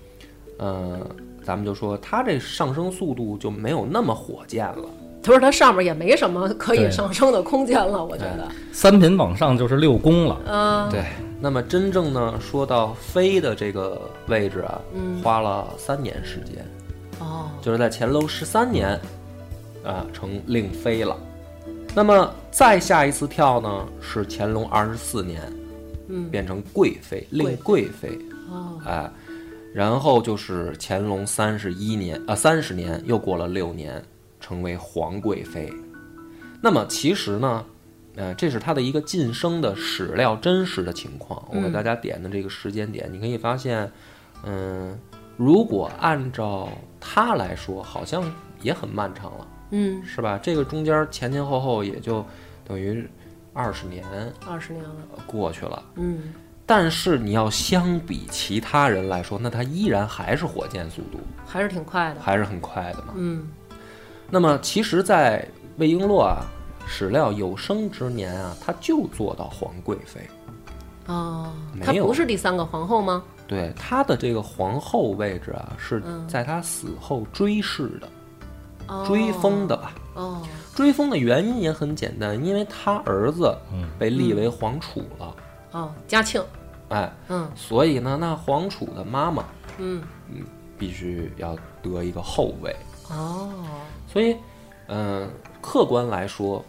[0.59, 1.01] 呃，
[1.43, 4.85] 咱们就说他这上升速度就没有那么火箭了。
[5.23, 10.41] 他说它上面也没什么可以上升的空间了，我觉得，三品往上就是六宫了。
[10.47, 11.05] 嗯，对，
[11.41, 15.23] 那么真正呢，说到妃的这个位置啊，嗯。
[15.23, 16.67] 花了三年时间，
[17.21, 18.99] 哦，就是在乾隆十三年，
[19.85, 21.17] 啊，成令妃了。
[21.95, 25.41] 那么再下一次跳呢，是乾隆二十四年，
[26.09, 28.19] 嗯，变成贵妃，令贵妃，
[28.51, 29.09] 哦，哎，
[29.73, 34.03] 然后就是乾隆三十一年啊，三十年又过了六年，
[34.43, 35.73] 成为皇贵妃。
[36.61, 37.65] 那么其实呢，
[38.17, 41.43] 呃，这是她的一个晋升的史料真实的情况。
[41.51, 43.91] 我给大家点的这个时间点，你可以发现，
[44.45, 44.99] 嗯，
[45.39, 46.69] 如果按照
[47.01, 48.23] 她来说，好像
[48.61, 50.39] 也很漫长了，嗯，是吧？
[50.43, 52.25] 这个中间前前后后也就
[52.65, 53.09] 等于
[53.53, 54.05] 二十年
[54.47, 54.95] 二十年了，
[55.27, 55.83] 过去了。
[55.97, 56.33] 嗯，
[56.65, 63.15] 但是你要相比其他人来说，那他依然还是火箭速度，还是挺快的，还是很快的嘛。
[63.17, 63.49] 嗯，
[64.35, 66.47] 那么其实，在魏璎珞啊
[66.87, 70.27] 史料有生之年啊，她就做到皇贵妃。
[71.07, 71.53] 哦，
[71.85, 73.23] 她不是第三个皇后吗？
[73.47, 78.09] 对她的这个皇后位置啊，是嗯在她死后追谥的、
[78.88, 79.92] 哦追封的吧？
[80.14, 80.40] 哦，
[80.75, 83.87] 追封的原因也很简单，因为她儿子嗯。
[83.99, 85.37] 被立为皇储了，
[85.73, 86.42] 哦，嘉庆，
[86.88, 87.47] 哎，嗯。
[87.55, 89.45] 所以呢，那皇储的妈妈
[89.77, 90.03] 嗯。
[90.31, 90.42] 嗯，
[90.79, 92.75] 必须要得一个后位。
[93.11, 93.51] 哦，
[94.12, 94.37] 所以，
[94.88, 96.62] 嗯、客观来说，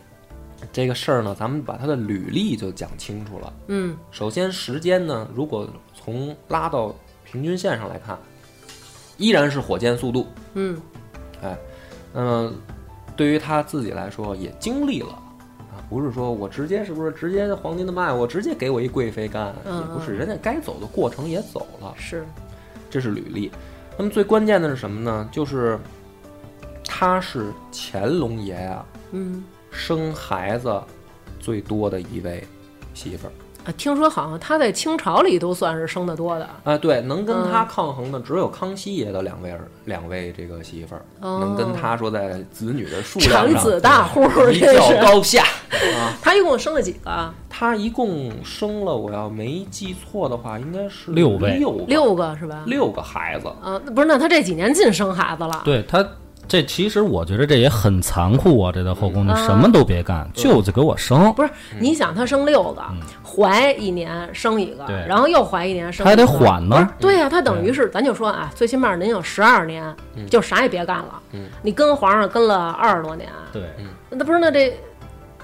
[0.72, 3.54] 这个事儿呢，咱们把它的履历就讲清楚了。
[3.68, 8.18] 嗯首先，时间呢，如果从拉到平均线上来看，
[9.18, 10.26] 依然是火箭速度。
[10.54, 10.82] 嗯
[11.42, 11.58] 哎，
[12.14, 12.54] 那么
[13.18, 15.10] 对于他自己来说，也经历了
[15.72, 22.26] 啊，不是说我直接是不是直接黄金的脉，我直接给我一贵妃干，嗯也不是，人家该走的过程也走了，是，
[22.90, 23.52] 这是履历。
[23.98, 25.30] 那么最关键的是什么呢？
[25.32, 25.78] 就是
[27.04, 30.82] 他是乾隆爷啊、嗯生孩子
[31.38, 32.48] 最多的一位
[32.94, 33.32] 媳妇儿
[33.66, 44.60] 啊，听说好像他在清朝里都算是生的多的，啊，对，能跟嗯他抗衡的只有康熙爷的两位儿两位这个媳妇儿，哦能跟他说在子女的数量产上子大户儿一。
[44.62, 45.44] 较高下
[45.98, 46.14] 啊。
[46.22, 47.34] 她一共生了几个啊？
[47.50, 52.64] 他一共生了，我要没记错的话，应该是六位六个六个是吧？
[52.66, 53.48] 六个孩子。
[53.62, 55.62] 啊，那不是，那他这几年净生孩子了。
[55.66, 56.06] 对他，
[56.48, 58.72] 这其实我觉得这也很残酷啊！
[58.72, 62.84] 这在后宫，你啊什么都别干，就是给我生，不是，你想她生六个，
[63.24, 66.88] 怀一年生一个，然后又怀一年生一个，还得缓呢。
[67.00, 69.96] 对呀、她等于是咱就说啊，最起码您有十二年，
[70.30, 71.20] 就啥也别干了。
[71.32, 71.48] 嗯。
[71.62, 73.64] 你跟皇上跟了二十多年，对，
[74.10, 74.78] 那不是那这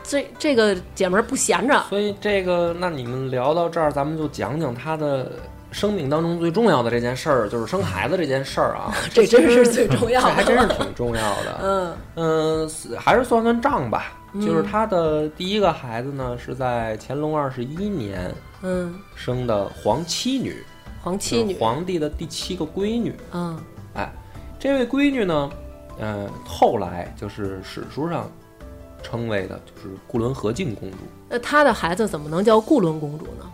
[0.03, 5.31] 这这个姐们儿不闲着，所以这个，那你们聊到这儿，咱们就讲讲他的
[5.71, 8.93] 生命当中最重要的这件事儿，就是生孩子这件事儿啊。
[9.13, 11.59] 这真是最重要的这还真是挺重要的。
[11.61, 14.13] 嗯嗯，还是算算账吧。
[14.35, 20.63] 就是他的第一个孩子呢，是在乾隆二十一年嗯，生的皇七女，
[21.01, 23.15] 皇七女，皇帝的第七个闺女。
[23.31, 23.59] 嗯
[23.95, 24.11] 哎，
[24.59, 25.49] 这位闺女呢，
[25.99, 28.29] 呃，后来就是史书上
[29.01, 30.97] 称为的，就是固伦和敬公主。
[31.27, 33.49] 那她的孩子怎么能叫固伦公主呢？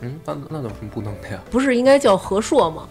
[0.00, 1.40] 嗯，那那有什么不能的呀？
[1.50, 2.88] 不是应该叫和硕吗？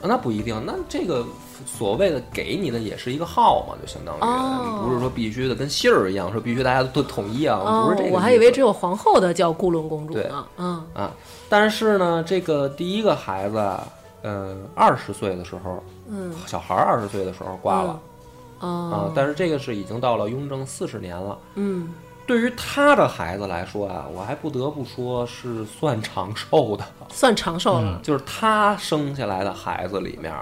[0.00, 1.26] 啊那不一定，那这个
[1.66, 8.14] 所谓的给你的也是一个号嘛，就相当于、哦不是说必须的跟姓儿一样，说必须大家都统一啊，哦不是这个。
[8.14, 10.46] 我还以为只有皇后的叫固伦公主对呢。
[10.56, 11.10] 嗯啊。
[11.48, 13.88] 但是呢，这个第一个孩子啊，
[14.22, 17.90] 呃，二十岁的时候，嗯小孩二十岁的时候挂了、
[18.60, 21.36] 啊哦，，但是这个是已经到了雍正四十年了。
[21.56, 21.92] 嗯
[22.28, 27.98] 对于他的孩子来说啊，我还不得不说是算长寿的，算长寿了。
[28.02, 30.34] 就是他生下来的孩子里面，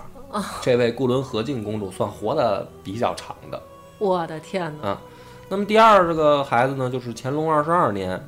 [0.61, 3.63] 这位固伦和敬公主算活得比较长的。
[3.99, 4.89] 我的天哪！
[4.89, 5.01] 啊，
[5.49, 8.21] 那么第二这个孩子呢，就是乾隆二十二年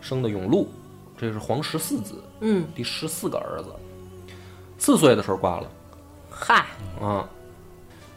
[0.00, 0.68] 生的永禄，
[1.18, 3.74] 这是皇十四子，嗯，第十四个儿子，
[4.78, 5.68] 四岁的时候挂了
[6.30, 6.64] 嗨，
[7.02, 7.28] 啊。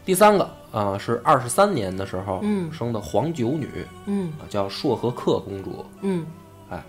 [0.04, 6.26] 第三个啊是二十三年的时候嗯生的皇九女，嗯啊叫硕和克公主，嗯，
[6.70, 6.82] 哎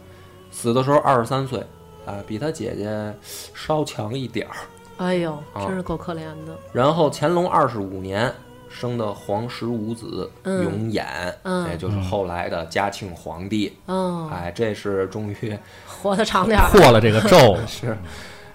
[0.51, 1.59] 死的时候二十三岁，
[2.05, 3.13] 啊，比她姐姐
[3.53, 4.55] 稍强一点儿。
[4.97, 6.57] 哎呦，啊真是够可怜的。
[6.73, 8.33] 然后乾隆二十五年
[8.67, 11.05] 生的皇十五子永琰，
[11.43, 13.73] 嗯也就是后来的嘉庆皇帝。
[13.85, 16.69] 哦，哎，这是终于 活得长点儿。
[16.71, 17.97] 破了这个咒， 是。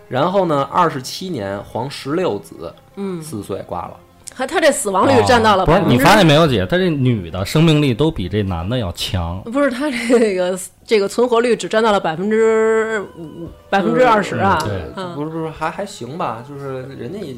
[0.06, 3.96] 然后呢，二十七年皇十六子，嗯，四岁挂了。
[4.34, 6.66] 还他这死亡率占到了哦不是你发现没有，姐？
[6.66, 9.40] 他这女的生命力都比这男的要强。
[9.44, 14.58] 不是他这个这个存活率只占到了百分之五百分之二十啊！
[14.64, 17.34] 对嗯，不是不是，还还行吧，就是人家也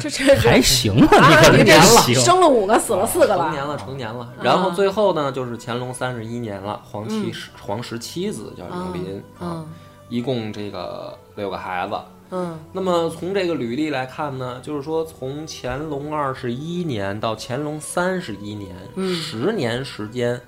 [0.00, 2.14] 这这 还行啊，啊你可真你这行。
[2.16, 3.44] 生了五个，死了四个了。
[3.44, 4.28] 成年了，成年了。
[4.42, 9.66] 然后最后呢，就是乾隆三十一年了，皇七十皇十七子叫永璘啊，嗯
[10.08, 11.94] 一共这个六个孩子。
[12.32, 12.58] 嗯。
[12.72, 18.74] 那么从这个履历来看呢，就是说从乾隆二十一年到乾隆三十一年，
[19.14, 20.40] 十年时间，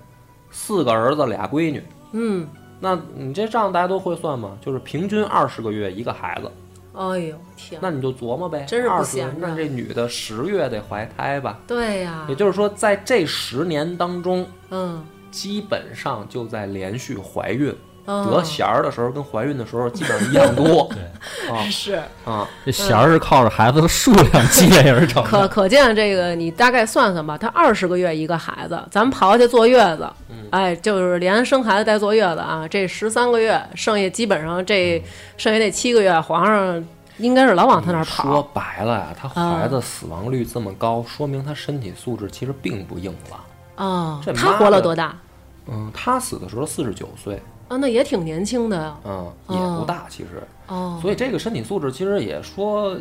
[0.51, 1.81] 四个儿子俩闺女。
[2.12, 2.49] 嗯，
[2.81, 4.59] 那你这账大家都会算吗？
[4.61, 6.51] 就是平均二十个月一个孩子，
[6.92, 11.59] 哎呦天，那你就琢磨呗，真是不二十闲，着那这女的十月得怀胎吧？
[11.66, 12.25] 对呀。
[12.29, 17.75] 也，就是说，在这十年当中，嗯，基本上就在连续怀孕。
[18.07, 20.90] 嗯得弦儿的时候跟怀孕的时候基本上一样多。
[21.51, 25.23] 啊是啊，这弦儿是靠着孩子的数量积累而成。
[25.25, 30.07] 可可见这个，你大概算算吧，他二十个月一个孩子，咱们刨去坐月子，
[30.51, 35.03] 哎，就是连生孩子带坐月子啊，这十三个月，剩下基本上这
[35.37, 36.85] 剩下那七个月，皇上
[37.19, 38.43] 应该是老往他那儿跑说。
[38.53, 43.40] 白了呀，他孩子死亡率这么高，说明他身体素质其实并不硬朗。
[43.77, 45.17] 哦这，他活了多大？
[45.67, 47.43] 嗯，他死的时候四十九岁，
[47.75, 48.97] 啊，那也挺年轻的呀。
[49.05, 50.43] 嗯，也不大其实。
[50.69, 52.97] 哦，所以这个身体素质其实也说，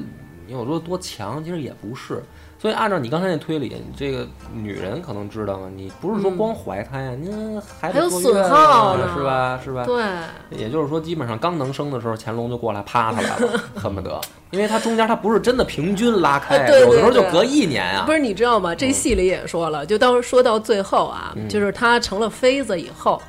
[0.46, 2.22] 你有说多强，其实也不是。
[2.60, 9.60] 所以按照你刚才那推理，这个女人可能知道吗，你不是说光怀胎啊，你还还有损耗呢是吧？
[9.62, 9.84] 是吧？
[9.86, 10.02] 对，
[10.58, 18.14] 也就是说，基本上刚能生的时候，乾隆就过来啪他来了， 恨不得，因为他中间他不是真的平均拉 开，对对有的时候就隔一年啊不。
[18.14, 18.74] 是你知道吗？
[18.74, 23.22] 这戏里也说了，就到说到最后啊，就是他成了妃子以后，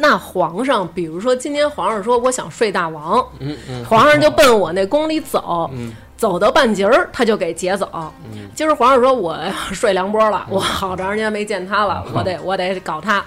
[0.00, 5.70] 那皇上，比如说今天皇上说我想睡大王，嗯嗯，皇上就奔我那宫里走，
[6.16, 7.88] 走到半截儿他就给劫走。
[8.54, 13.24] 今儿皇上说我要睡梁波了，我好长时间没见他了， 我得我得搞他，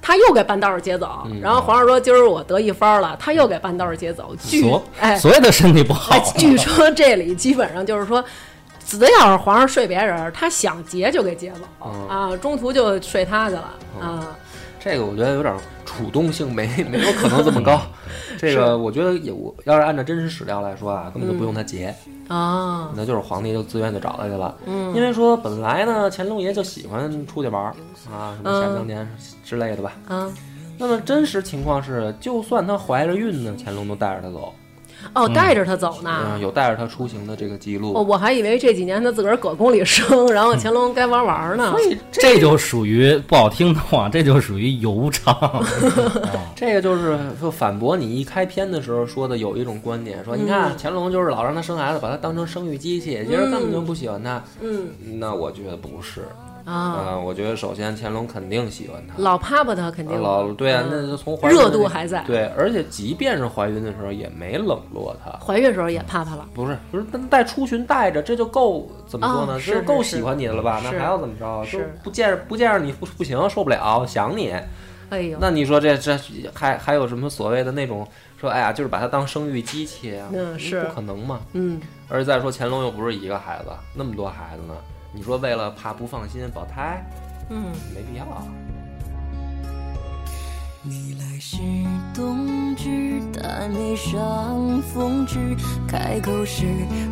[0.00, 1.26] 他又给半道儿劫走。
[1.40, 4.34] 然后皇上说今儿我得一番了，他又给半道儿劫走。
[4.42, 6.14] 据所哎，所有的身体不好。
[6.14, 8.24] 哎，，据说这里基本上就是说，
[8.86, 12.08] 只要是皇上睡别人，他想劫就给劫走、嗯。
[12.08, 14.26] 啊，中途就睡他去了、啊。
[14.82, 17.80] 这个我觉得有点主动性没 没有可能这么高。
[18.38, 21.94] 这个我觉得也我要是按照真实史料来说啊，根本就不用他结，
[22.28, 24.56] 啊，那就是皇帝就自愿就找他去了。
[24.64, 27.74] 嗯，因为说本来呢，乾隆爷就喜欢出去玩儿
[28.10, 29.06] 啊，什么下江年
[29.44, 29.92] 之类的吧。
[30.08, 30.32] 啊，
[30.78, 34.54] 那么真实情况是，就算她怀着孕呢，乾隆都带着她走，
[35.14, 36.38] 哦，带着他走嗯，呢。
[36.40, 37.92] 有带着他出行的这个记录。
[37.94, 41.74] 哦，我还以为这几年他自个儿搁宫里生，然后乾隆该玩玩呢。
[42.10, 45.34] 这就属于不好听的话，这就属于游唱。
[46.54, 54.42] 这个就是说反驳你一开篇的时候说的有一种观点，说你看乾隆就是老让他生孩子，把他当成生育机器，其实根本就不喜欢他。
[54.60, 56.22] 嗯那我觉得不是
[56.64, 59.14] 啊，啊，我觉得首先乾隆肯定喜欢她。
[59.22, 62.22] 老啪啪他肯定老对啊，嗯那就从怀孕热度还在。
[62.24, 66.46] 对，而且即便是怀孕的时候也没冷落她，怀孕时候也啪啪了。
[66.54, 69.54] 不是不是，但带出巡带着，这就够怎么说呢？
[69.54, 70.80] 哦这就是够喜欢你的了吧？
[70.84, 71.64] 那还要怎么着？
[71.64, 74.54] 就是不见不见着你不不行，受不了，想你。
[75.10, 76.16] 哎呦，那你说这这
[76.54, 78.06] 还还有什么所谓的那种
[78.40, 80.28] 说，哎呀，就是把她当生育机器啊？
[80.32, 81.40] 嗯是不可能嘛。
[81.52, 84.74] 嗯，而且再说乾隆又不是一个孩子，那么多孩子呢，
[85.12, 87.04] 你说为了怕不放心保胎，
[87.48, 88.44] 嗯，没必要啊。
[90.82, 91.58] 你来时
[92.14, 95.36] 冬至，但没上风至。
[95.86, 96.64] 开口时，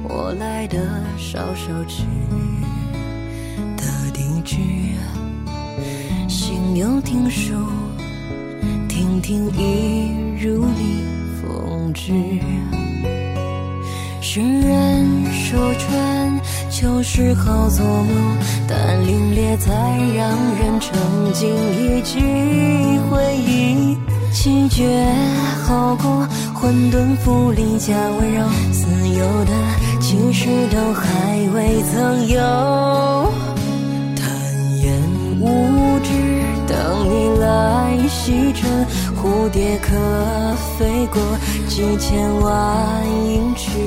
[0.05, 0.79] 我来的
[1.19, 2.05] 稍稍迟。
[3.77, 4.57] 的地址，
[6.29, 7.53] 心有听书，
[8.89, 11.03] 听听一如你
[11.43, 12.13] 风致。
[14.31, 16.38] 诗人说春
[16.71, 18.37] 秋时好作梦，
[18.69, 19.73] 但凛冽才
[20.14, 20.93] 让人沉
[21.33, 22.21] 浸一记
[23.09, 23.97] 回忆。
[24.31, 24.85] 气绝
[25.64, 29.53] 好过混沌浮里加温柔，私有的
[29.99, 33.33] 其实都还未曾有。
[34.14, 34.29] 坦
[34.77, 34.93] 言
[35.41, 36.12] 无知，
[36.67, 36.77] 等
[37.09, 38.87] 你来西沉，
[39.17, 39.97] 蝴蝶可
[40.79, 41.19] 飞过
[41.69, 43.79] 几千万英尺，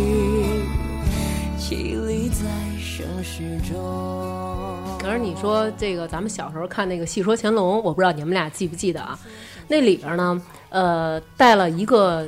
[1.57, 2.45] 屹立在
[2.79, 4.77] 盛世中。
[4.99, 9.17] 可是你说这个，咱们小时候看那个《戏说乾隆》，我不知道你们俩记不记得啊？
[9.67, 12.27] 那里边呢，呃，带了一个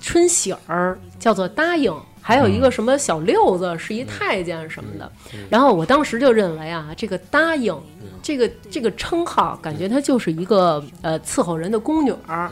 [0.00, 1.92] 春喜儿，叫做答应。
[2.24, 5.10] 还有一个什么小六子是一太监什么的。
[5.50, 7.76] 然后我当时就认为啊，这个答应
[8.22, 12.48] 这个这个称号，感觉她就是一个呃伺候人的宫女儿，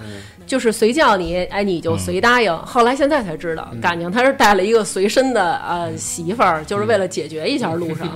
[0.51, 2.59] 就是随叫你，哎，你就随答应。
[2.67, 8.09] 后来现在才知道，感情他是带了一个随身的呃媳妇儿，就是为了解决一下路上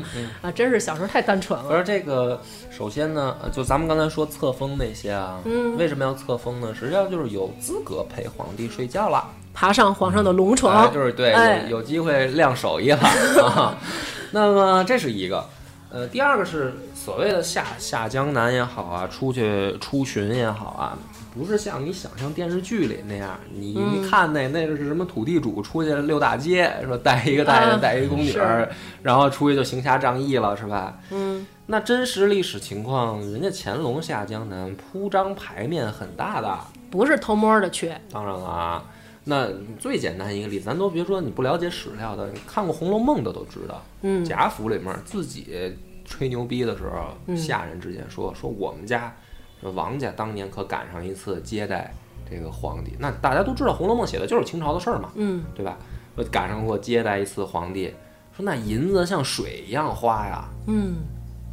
[0.43, 1.67] 啊，真是小时候太单纯了。
[1.71, 2.43] 而这个，
[2.77, 5.39] 首先呢，呃就咱们刚才说册封那些啊，
[5.79, 6.75] 为什么要册封呢？
[6.77, 9.25] 实际上就是有资格陪皇帝睡觉了。
[9.53, 12.99] 爬上皇上的龙哎床，就是对，哎有有机会亮手艺了
[13.45, 13.79] 啊。
[14.33, 15.49] 那么这是一个，
[15.89, 20.99] 呃，第二个是所谓的下下江南也好啊，出去出巡也好啊，
[21.35, 23.95] 不是像你想象电视剧里那样，你嗯。
[23.95, 28.69] 一看那那个是什么土地主出去溜大街，说带一个大爷啊带一个宫女儿，
[29.03, 30.99] 然后出去就行侠仗义了，是吧？
[31.11, 36.59] 嗯，那真实历史情况，人家乾隆下江南铺张牌面很大的，
[36.91, 38.85] 不是偷摸的去，当然了啊，
[39.25, 44.25] 那最简单一个例子，咱都别说你不了解史料的，你看过《红楼梦》的都知道，嗯。
[44.25, 45.75] 贾府里面自己
[46.05, 49.24] 吹牛逼的时候，嗯下人之间说说我们家说
[49.71, 51.93] 王家当年可赶上一次接待
[52.31, 55.77] 这个皇帝，那大家都知道《红楼梦》写的就是清朝的事儿嘛，嗯对吧？
[56.17, 57.93] 说赶上过接待一次皇帝，
[58.37, 60.97] 说那银子像水一样花呀，嗯，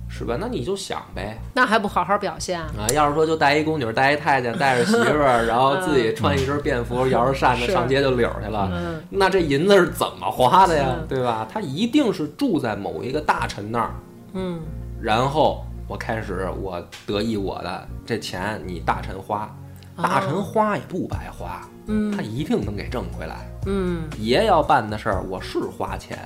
[0.08, 0.38] 是吧？
[0.40, 2.60] 那你就想呗，那还不好好表现？
[2.60, 10.96] 啊，要是说就带一宫女，带一太监，带着媳妇儿， 然后自己穿一身便服，摇着扇子上街就溜儿去了，嗯那这银子是怎么花的呀？
[11.10, 11.48] 对吧？
[11.52, 13.92] 他一定是住在某一个大臣那儿，
[14.34, 14.60] 嗯
[15.02, 19.54] 然后我开始我得意我的这钱你大臣花，
[19.98, 23.46] 大臣花也不白花，嗯他一定能给挣回来。
[23.66, 26.18] 嗯爷要办的事儿，我是花钱，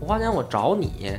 [0.00, 1.12] 我花钱我找你，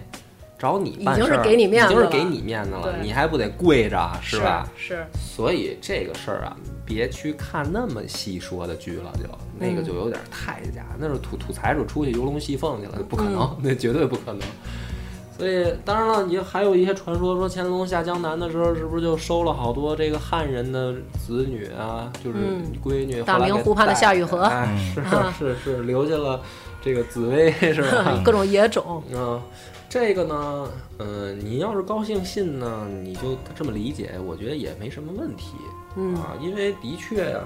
[0.58, 4.68] 找你办已经是给你面子了已经是给你面子了，你还不得跪着是吧？
[4.76, 9.30] 是，所以这个事儿啊，别去看那么细说的剧了，就
[9.60, 14.42] 那个就有点太假，那是土土财主出去游龙戏凤去了，不可能，那绝对不可能。
[15.44, 26.40] 所以当然了，也还有一些传说说乾隆下江南的时候，是不是就收了好多这个汉人的子女啊，就是嗯闺女，大明湖畔的夏雨荷哎，是啊是是，留下了
[26.82, 28.18] 这个紫薇是吧？
[28.24, 29.42] 各种野种，嗯，
[29.90, 30.70] 这个呢，
[31.00, 35.58] 嗯、你要是高兴信呢，你就这么理解，我觉得也没什么问题。
[35.98, 37.40] 嗯啊，因为的确呀、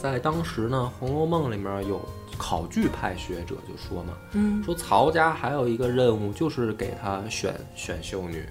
[0.00, 2.00] 在当时呢，《红楼梦》里面有
[2.38, 8.46] 考据派学者就说嘛，嗯说曹家还有一个任务，就是给他选选秀女，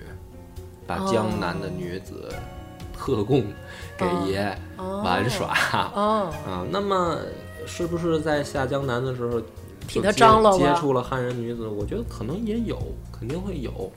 [0.86, 2.32] 把江南的女子
[2.96, 3.44] 特供
[3.98, 5.58] 给爷哦玩耍。
[5.96, 7.18] 哦，啊，那么
[7.66, 9.42] 是不是在下江南的时候
[9.88, 11.68] 替他张罗接触了汉人女子？
[11.68, 12.78] 我觉得可能也有，
[13.12, 13.92] 肯定会有。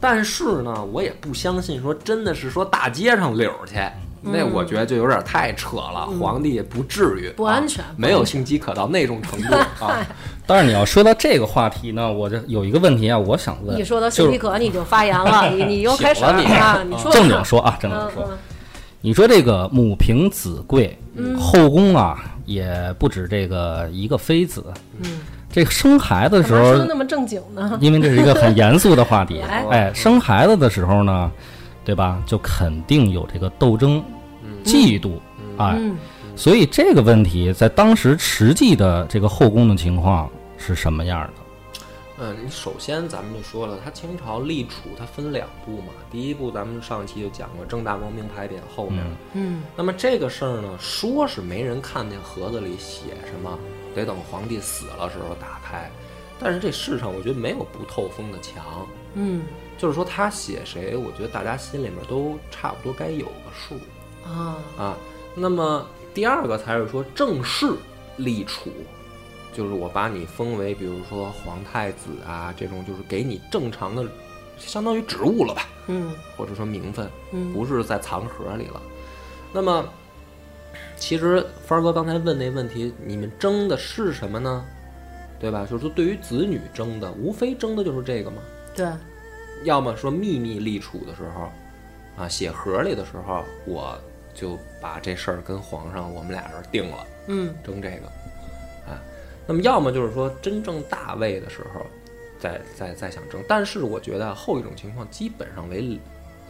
[0.00, 3.74] 但是呢，我也不相信说真的是说大街上溜去，
[4.24, 6.06] 那我觉得就有点太扯了。
[6.18, 9.54] 皇帝也不至于嗯不安全啊没有性饥渴到那种程度
[9.84, 10.06] 啊。
[10.46, 18.30] 但是你要说到这个话题呢，我就有一个问题啊，我想问，你说到就是性饥渴，你就发言了，你你又 开始了你啊，你说正经说啊，正经嗯说，
[19.00, 20.98] 你说这个母凭子贵，
[21.38, 24.64] 后宫啊也不止这个一个妃子，
[25.02, 25.20] 嗯，
[25.50, 27.78] 这个生孩子的时候，那么正经呢？
[27.80, 31.30] 因为这是一个很严肃的话题，来哎，生孩子的时候呢，
[31.86, 32.22] 对吧？
[32.26, 34.02] 就肯定有这个斗争、
[34.64, 35.18] 嫉妒，
[35.58, 35.96] 哎，嗯。
[36.36, 41.32] 所以这个问题在当时实际的这个后宫的情况是什么样的？
[42.16, 45.88] 嗯，首先咱们就说了，他清朝立储它分两步嘛。
[46.10, 49.62] 第一步咱们上一期就讲过正大光明牌匾后面，嗯。
[49.76, 53.58] 那么这个事儿呢，说是没人看见盒子里写什么，
[53.94, 55.90] 得等皇帝死了时候打开。
[56.38, 59.42] 但是这世上我觉得没有不透风的墙，嗯。
[59.76, 63.74] 就是说他写谁，我觉得大家心里面都差不多该有个数
[64.26, 64.96] 啊啊。
[65.34, 67.72] 那么第二个才是说正式
[68.16, 68.70] 立储，
[69.52, 74.04] 就是我把你封为比如说皇太子啊这种，就是给你正常的，
[74.58, 77.10] 相当于职务了吧，嗯或者说名分。
[77.32, 78.80] 嗯不是在藏盒里了。
[79.52, 79.84] 那么，
[80.96, 84.64] 其实帆哥刚才问那问题，你们争的是什么呢？
[85.40, 85.66] 对吧？
[85.68, 88.40] 就是说，对于子女争的，无非争的就是这个嘛。
[88.74, 88.86] 对
[89.64, 91.50] 要么说秘密立储的时候，
[92.22, 93.98] 啊，写盒里的时候，我
[94.34, 97.54] 就把这事儿跟皇上我们俩人定了，嗯。
[97.64, 98.06] 争这个，
[98.90, 99.00] 啊，
[99.46, 101.86] 那么要么就是说真正大位的时候，
[102.38, 103.42] 再再再想争。
[103.48, 105.98] 但是我觉得后一种情况基本上为，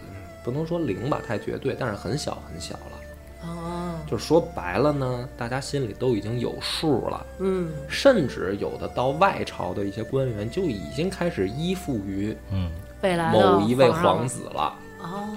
[0.00, 3.48] 嗯，不能说零吧，太绝对，但是很小很小了。
[3.48, 4.00] 哦。
[4.10, 7.72] 就是说白了呢，大家心里都已经有数了，嗯。
[7.88, 12.70] 甚至有的到外朝的一些官员就已经开始依附于嗯，
[13.02, 14.74] 未来某一位皇子了。
[15.00, 15.28] 哦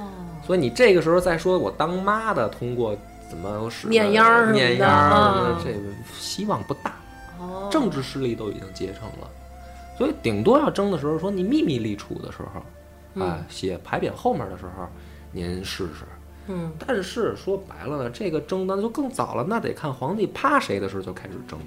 [0.47, 2.97] 所以你这个时候再说我当妈的通过
[3.29, 5.79] 怎么使面秧儿什么的这个
[6.17, 6.95] 希望不大
[7.37, 9.29] 哦政治势力都已经结成了，
[9.97, 14.87] 所以顶多要争的时候，说你秘密立储的时候，啊，写牌匾后面的时候，
[15.31, 16.05] 您试试。
[16.47, 21.59] 嗯，但是说白了呢，这个争那就更早了，那得看皇帝趴谁的时候就开始争，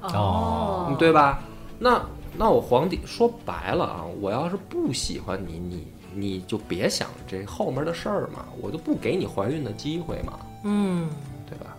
[0.00, 1.42] 哦对吧？
[1.78, 2.00] 那
[2.38, 11.08] 那我皇帝说白了啊，我要是不喜欢你，你你就别想这后面的事儿嘛，我就不给你怀孕的机会嘛，嗯，
[11.48, 11.76] 对吧？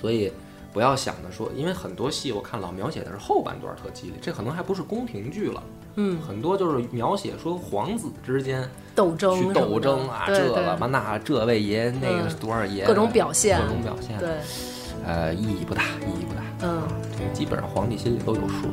[0.00, 0.32] 所以
[0.72, 5.62] 不要想着说，因为很多戏我看老描写的是后半段特激烈，这可能还不是宫廷剧了，
[5.96, 14.28] 嗯，很多就是描写说皇子之间斗争去斗争啊，这了嘛那这位爷那个嗯多少爷，各种表现各种表现，对，
[15.04, 16.40] 呃，意义不大，意义不大。
[16.62, 16.82] 嗯，
[17.18, 18.68] 这个基本上皇帝心里都有数。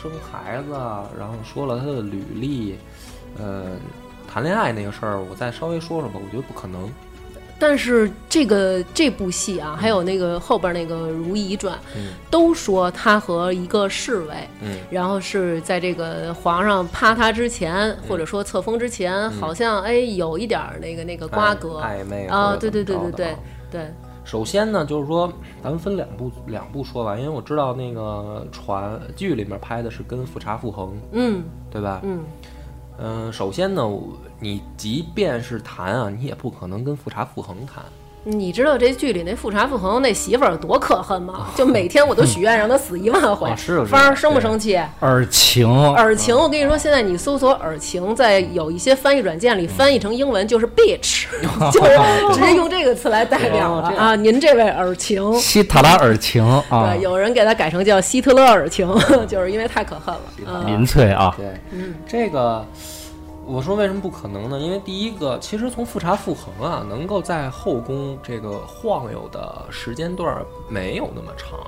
[0.00, 2.76] 生孩子啊，然后说了他的履历，
[3.38, 3.66] 呃，
[4.32, 6.14] 谈恋爱那个事儿，我再稍微说说吧。
[6.14, 6.90] 我觉得不可能。
[7.62, 23.36] 但是这个这部戏啊，还有那个后边那个《如懿传》，嗯都说他和一个侍卫，嗯然后是在这个皇上趴他之前，或者说册封之前，好像哎有一点那个那个瓜葛暧暧昧啊，对对对对对
[23.70, 23.94] 对，
[24.30, 25.28] 首先呢，就是说，
[25.60, 32.00] 咱们分两步两步说吧，因为我知道那个传剧里面拍的是跟富察傅恒，嗯对吧？
[32.04, 32.22] 嗯，
[32.96, 33.82] 嗯、首先呢，
[34.38, 37.82] 你即便是谈啊，你也不可能跟富察傅恒谈。
[38.24, 41.48] 你知道这剧里那富察傅恒那媳妇儿有多可恨吗？
[41.56, 43.50] 就每天我都许愿 让他死一万回。
[43.86, 44.78] 芳儿生不生气？
[45.00, 51.24] 尔晴，尔晴，我跟你说，现在你搜索尔晴，在有一些翻译软件里翻译成英文就是 bitch，
[51.72, 53.88] 就是直接用这个词来代表了。
[53.96, 54.14] 啊。
[54.14, 56.92] 您这位尔晴，希塔拉尔晴啊。
[56.92, 58.86] 对，，有人给他改成叫希特勒尔晴，
[59.26, 60.20] 就是因为太可恨了。
[60.46, 62.64] 嗯民粹啊，对，嗯这个
[63.52, 64.60] 我说为什么不可能呢？
[64.60, 71.58] 因为第一个，其实从富察傅恒啊，能够在后宫这个晃悠的时间段儿没有那么长。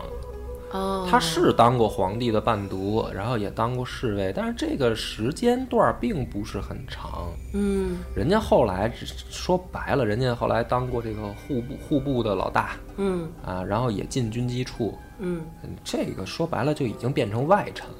[0.70, 7.28] 哦，他是当过皇帝的伴读，然后也当过侍卫，但是这个时间段儿并不是很长。
[7.52, 17.96] 嗯人家后来只说白了，人家后来当过这个户部户部的老大嗯啊，然后也进军机处，嗯嗯这个说白了就已经变成外臣了。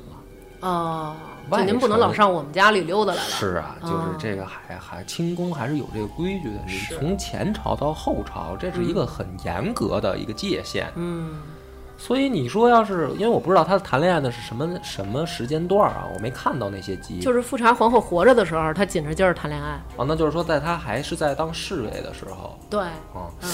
[0.62, 1.14] 哦，
[1.50, 3.28] 外就您不能老上我们家里溜达来了。
[3.28, 6.60] 是啊，就是哦这个还还清宫还是有这个规矩的。
[6.66, 10.86] 你从前朝到后朝，这是一个很严格的一个界限。
[10.94, 11.40] 嗯
[11.98, 17.20] 所以你说要是因为我不知道他谈恋爱的是什么什么时间段啊，我没看到那些集。
[17.20, 19.80] 就是富察皇后活着的时候，他紧着劲儿谈恋爱。
[19.96, 23.48] 哦，那就是说在他还是在当侍卫的时候对，啊，嗯，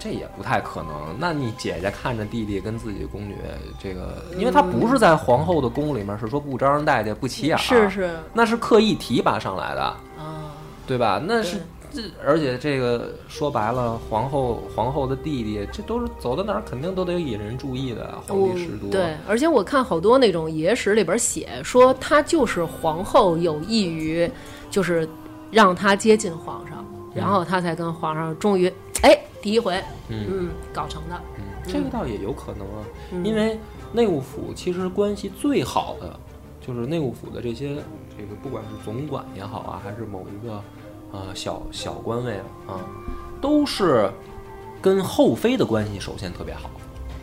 [0.00, 1.14] 这也不太可能。
[1.18, 3.36] 那你姐姐看着弟弟跟自己宫女
[3.78, 9.82] 这个，因为他不是在皇后的宫里面，是说不招人待见、不起眼儿，是，是那是刻意提拔上来的。
[9.82, 10.52] 啊，
[10.86, 11.22] 对吧？
[11.24, 11.58] 那是
[11.92, 18.88] 这，而且这个说白了，皇后皇后的弟弟，这都是走到哪儿肯定都得引人注意的，皇帝十多。
[18.88, 24.30] 哦对，而且我看好多那种野史里边写说，她就是皇后有意于，
[24.70, 25.06] 就是
[25.50, 28.72] 让她接近皇上，然后他才跟皇上终于
[29.02, 31.20] 哎第一回嗯搞成的。
[31.38, 33.58] 嗯，这个倒也有可能啊，嗯因为
[33.92, 36.18] 内务府其实关系最好的
[36.60, 37.76] 就是内务府的这些
[38.16, 40.54] 这个，不管是总管也好啊，还是某一个
[41.12, 42.36] 啊、小小官位
[42.66, 42.78] 啊，
[43.40, 44.10] 都是
[44.80, 46.70] 跟后妃的关系首先特别好。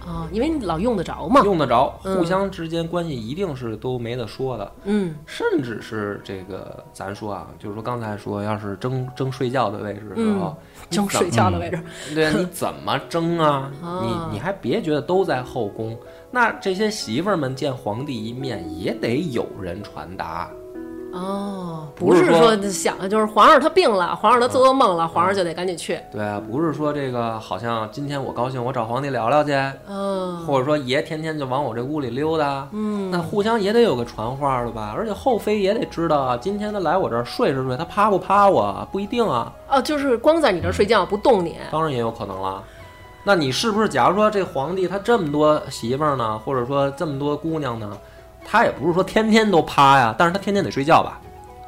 [0.08, 1.42] 啊，因为你老用得着嘛。
[1.44, 4.72] 用得着，嗯互相之间关系一定是都没得说的。
[4.86, 10.56] 嗯甚至是这个，咱说啊，就是说刚才说，要是争争睡觉的位置的时候，
[10.90, 11.84] 你争怎睡觉的位置。
[12.16, 13.70] 对啊，你怎么争啊？
[13.84, 15.98] 啊你你还别觉得都在后宫，
[16.32, 20.50] 那这些媳妇儿们见皇帝一面也得有人传达。
[21.18, 26.00] 哦，不是说说想的就是皇上他病了，皇上他做噩梦了，皇上就得赶紧去。
[26.12, 29.54] 对啊，不是说这个好像今天我高兴，我找皇帝聊聊去，
[29.88, 34.94] 嗯或者说爷天天就往我这屋里溜达，嗯，那互相也得有个传话的吧？
[34.96, 39.52] 而且后妃也得知道啊，今天他来我这儿睡是睡，他趴不趴我啊不一定啊。
[39.70, 41.58] 哦，就是光在你这儿睡觉不动你。
[41.72, 42.64] 当然也有可能了。
[43.24, 43.90] 那你是不是？
[43.90, 47.92] 假如说这皇帝他这么多媳妇儿呢，或者说这么多姑娘呢，
[48.50, 51.20] 他也不是说天天都趴呀，但是他天天得睡觉吧，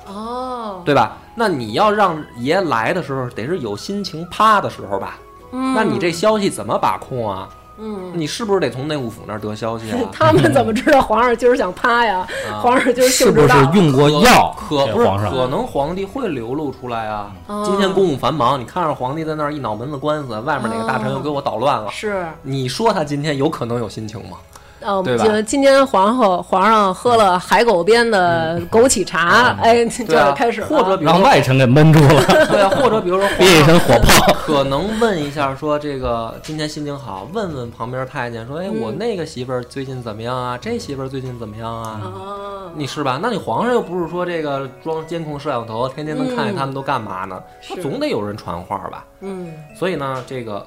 [0.07, 1.17] 哦，对吧？
[1.35, 5.17] 那你要让爷来的时候，得是有心情趴的时候吧？
[5.51, 7.49] 嗯那你这消息怎么把控啊？
[7.81, 9.97] 嗯，你是不是得从内务府那儿得消息啊？
[10.11, 12.27] 他们怎么知道皇上今儿想趴呀？
[12.51, 14.53] 啊皇上今儿是不是用过药？
[14.59, 17.31] 可不是，给皇上可能皇帝会流露出来啊。
[17.47, 24.37] 哦今天公务繁忙，你看着皇帝在那儿一脑门子官司，外面哪个大臣又给我捣乱了，是你说他今天有可能有心情吗？
[24.81, 34.33] 哦，对吧今今天皇后皇上喝了海狗编的枸杞茶，哎，就要开始了，或者比如，让外臣给闷住了， 对啊，或者比如说皇 憋一身火炮。
[34.49, 40.57] 可能问一下说这个今天心情好，问问旁边太监说，哎，嗯我那个媳妇儿最近怎么样啊？
[40.59, 42.01] 这媳妇儿最近怎么样啊？
[42.03, 43.19] 哦，你是吧？
[43.21, 47.39] 那你皇上又不是说这个装监控摄像头，天天能看见他们都干嘛呢？
[47.81, 49.05] 总得有人传话吧？
[49.21, 50.65] 嗯所以呢，这个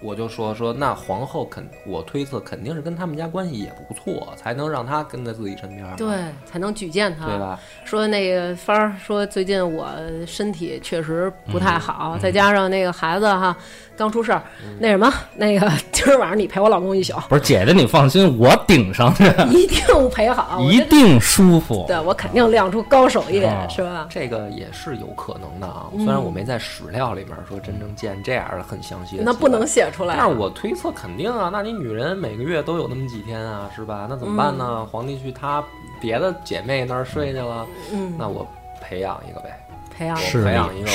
[0.00, 7.58] 我就说说，那皇后肯，我推测肯定是跟他们家关系也不错，才能让她跟在自己身边嘛，对，才能举荐他，对吧？
[7.84, 9.88] 说那个芳儿说最近我
[10.26, 13.56] 身体确实不太嗯好，再加上那个孩子哈
[13.96, 14.42] 刚出事儿，
[14.78, 21.84] 那什么那个今儿晚上你陪我老公一宿，不是姐姐，你放心，我顶上去， 一定陪好，一定舒服。
[21.86, 24.06] 对我肯定亮出高手艺，啊是吧？
[24.10, 34.06] 这个也是有可能的啊，嗯虽然我没在史料里面说真正见这样的很详细的，那不能写出来，但是我推测肯定啊，那你女人每个月都有那么几天啊，是吧？
[34.08, 34.84] 那怎么办呢？
[34.90, 35.62] 皇帝去她
[36.00, 38.46] 别的姐妹那儿睡去了，嗯，那我
[38.80, 39.58] 培养一个呗，
[39.96, 40.90] 培养我的培养一个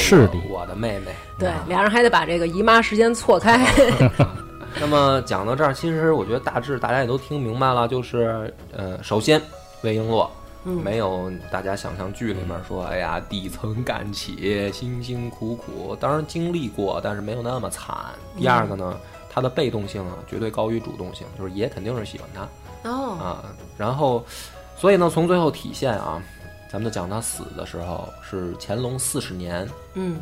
[0.50, 1.12] 我我的妹妹。
[1.38, 3.66] 对，俩人还得把这个姨妈时间错开，
[4.80, 9.42] 那么讲到这儿，其实我觉得大致大家也都听明白了，就是呃，首先
[9.82, 10.28] 魏璎珞。
[10.66, 17.96] 嗯没有大家想象剧里面说，哎呀，底层干起，辛辛苦苦，当然经历过，但是没有那么惨。
[18.38, 19.00] 第二个呢，
[19.32, 23.46] 她的被动性啊，绝对高于主动性，就是爷肯定是喜欢她哦，啊。
[23.78, 24.24] 然后，
[24.76, 26.22] 所以呢，从最后体现啊，
[26.72, 30.22] 咱们就讲他死的时候是乾隆四十年，嗯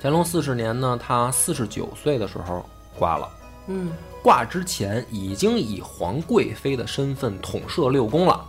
[0.00, 2.64] 乾隆四十年呢，他四十九岁的时候
[2.98, 3.28] 挂了。
[3.68, 3.92] 嗯
[4.22, 8.44] 挂之前已经以皇贵妃的身份统摄六宫了，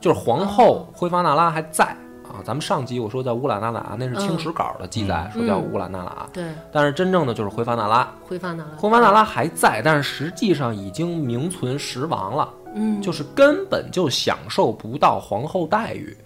[0.00, 1.84] 就是皇后辉发那拉还在
[2.22, 2.40] 啊。
[2.44, 8.10] 咱们上集我说叫乌拉那拉，那是清史稿的记载，说叫乌拉那拉，对，但是真正的就是辉发那拉。
[8.22, 8.70] 辉发那拉？
[8.76, 16.16] 辉发那拉还在，但是实际上已经名存实亡了，嗯，就是根本就享受不到皇后待遇。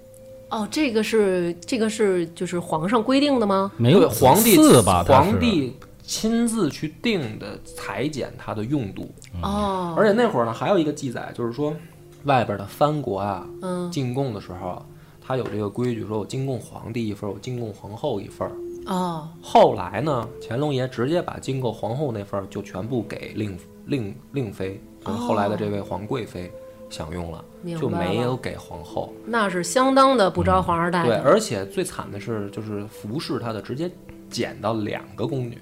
[0.55, 3.72] 哦，这个是这个是就是皇上规定的吗？
[3.76, 5.05] 没有皇帝次吧？
[5.09, 9.12] 皇帝亲自去定的裁剪它的用度。
[9.42, 11.74] 哦，而且那会儿呢，还有一个记载，就是说
[12.22, 14.80] 外边的藩国啊，嗯进贡的时候，
[15.20, 18.48] 他有这个规矩，说我进贡皇帝一份儿，我进贡皇后一份。
[18.86, 26.52] 哦后来呢，乾隆爷直接把进贡皇后那份就全部给令令令妃，就是后来的这位皇贵妃
[26.91, 27.45] 享用了，
[27.78, 29.12] 就没有给皇后。
[29.26, 33.91] 那是相当的不招皇上待对，而且最惨的是，就是服侍她的直接
[34.30, 35.59] 减到两个宫女，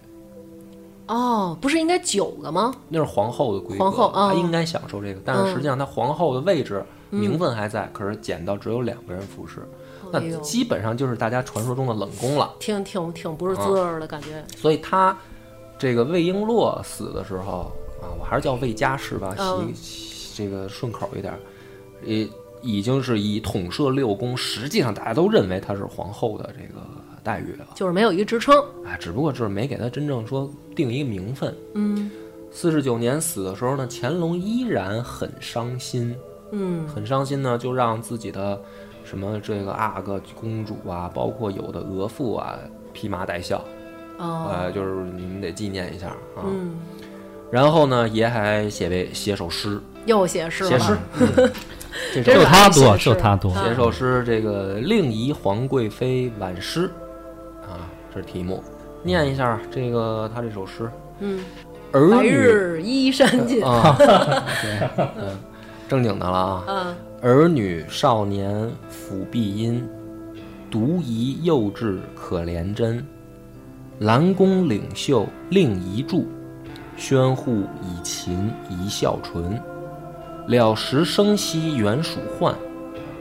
[1.07, 2.75] 哦，不是应该九个吗？
[2.89, 9.69] 那是皇后的规格，皇后哦她应该享受这个，但是实际上她皇后的位置、嗯名分还在，可是减到只有两个人服侍，
[10.11, 12.55] 那基本上就是大家传说中的冷宫了。
[12.59, 14.43] 挺挺挺不是滋味儿的感觉。
[14.57, 15.15] 所以她
[15.79, 17.71] 这个魏璎珞死的时候
[18.01, 19.71] 啊，我还是叫魏佳氏吧，嗯。
[19.75, 21.33] 习这个顺口一点，
[22.05, 22.29] 也
[22.63, 26.81] 已经是以统摄六宫，实际上大家都认为她是皇后的这个
[27.23, 27.67] 待遇了。
[27.75, 28.57] 就是没有一个职称。
[28.85, 31.55] 啊，只不过就是没给她真正说定一个名分。
[31.75, 32.11] 嗯
[32.55, 36.15] 四十九年死的时候呢，乾隆依然很伤心，
[36.51, 38.61] 嗯很伤心呢，就让自己的
[39.05, 42.59] 什么这个阿哥公主啊，包括有的额驸啊，
[42.93, 43.65] 披麻戴孝，
[44.19, 46.45] 哦呃，就是你们得纪念一下啊。
[46.45, 46.77] 嗯，
[47.51, 50.71] 然后呢，爷还写为写首诗，又写诗了。
[50.71, 50.97] 写诗，
[52.25, 53.53] 就他多，就他多。
[53.53, 56.91] 啊写首诗，这个令仪皇贵妃挽诗，
[57.63, 58.63] 啊，这是题目，
[59.03, 60.91] 念一下这个他这首诗，
[61.21, 61.45] 嗯，
[61.93, 63.65] 儿女日依山尽。
[63.65, 64.89] 啊，对，
[65.19, 65.39] 嗯，
[65.89, 66.65] 正经的了啊。
[66.69, 66.95] 嗯
[67.25, 69.89] 儿女少年抚碧阴，
[70.69, 73.01] 独宜幼稚可怜真。
[74.01, 76.25] 兰宫领袖令仪著，
[76.97, 79.57] 宣护以勤宜孝纯。
[80.47, 82.55] 了时生息原属患，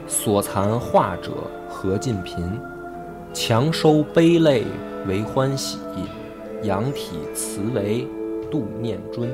[0.06, 1.30] 所残化者
[1.68, 2.58] 何尽贫。
[3.34, 4.64] 强收悲泪
[5.06, 5.78] 为欢喜，
[6.64, 8.06] 仰体慈为
[8.50, 9.30] 度念尊。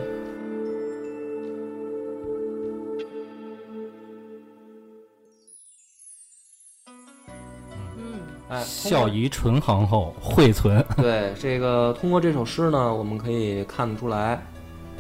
[7.97, 14.47] 嗯哎，孝仪纯皇后惠存， 对这个，通过这首诗呢，我们可以看得出来，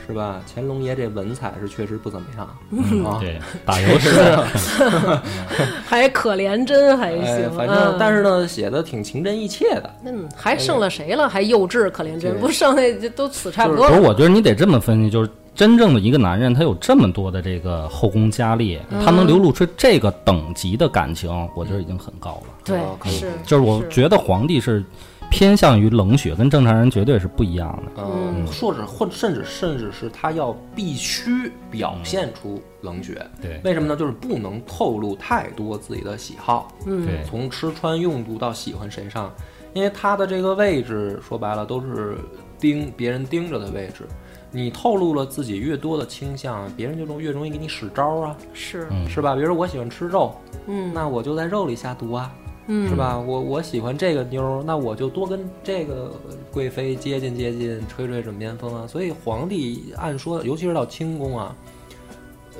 [0.09, 0.41] 是吧？
[0.53, 3.19] 乾隆爷这文采是确实不怎么样嗯啊。
[3.21, 4.47] 对， 打油诗的，
[5.87, 9.95] 还可怜真还哎行，，反正嗯但是呢，写的挺情真意切的。
[10.05, 11.29] 嗯，还剩了谁了？
[11.29, 22.55] 还幼稚可怜真，对不剩那就都死差不多不是，我觉得你得这么分析，就是真正的一个男人，他有这么多的这个后宫佳丽，他能流露出这个等级的感情，我觉得已经很高了。
[22.65, 24.83] 对哦，可以是，就是我觉得皇帝是
[25.31, 28.03] 偏向于冷血，跟正常人绝对是不一样的。
[28.03, 33.61] 嗯，或者或甚至甚至是他要必须表现出冷血，对。
[33.63, 33.97] 为什么呢？
[33.97, 37.05] 就是不能透露太多自己的喜好，嗯。
[37.05, 37.23] 对。
[37.25, 39.33] 从吃穿用度到喜欢谁上，
[39.75, 42.17] 因为他的这个位置说白了都是
[42.59, 44.05] 盯别人盯着的位置，
[44.51, 49.35] 你透露了自己越多的倾向，别人就容越容易给你使招啊，是，是吧？
[49.35, 50.35] 比如说我喜欢吃肉，
[50.67, 50.91] 嗯。
[50.95, 52.33] 那我就在肉里下毒啊，
[52.69, 52.95] 嗯，是？
[52.95, 53.19] 吧？
[53.19, 56.13] 我我喜欢这个妞儿，那我就多跟这个
[56.53, 58.87] 贵妃接近接近，吹吹枕边风啊。
[58.87, 61.57] 所以皇帝按说，尤其是到清宫啊，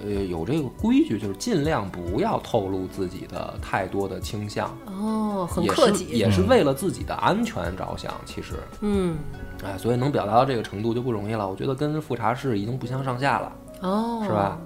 [0.03, 8.13] 呃，有这个规矩，就是尽量不要透露自己的太多的倾向，哦，很也是客气，也是为了自己的安全着想。
[8.25, 9.17] 其实，嗯，
[9.63, 11.49] 哎，所以能表达到这个程度就不容易了。
[11.49, 13.53] 我觉得跟富察氏已经不相上下了。
[13.83, 14.59] 哦，是吧？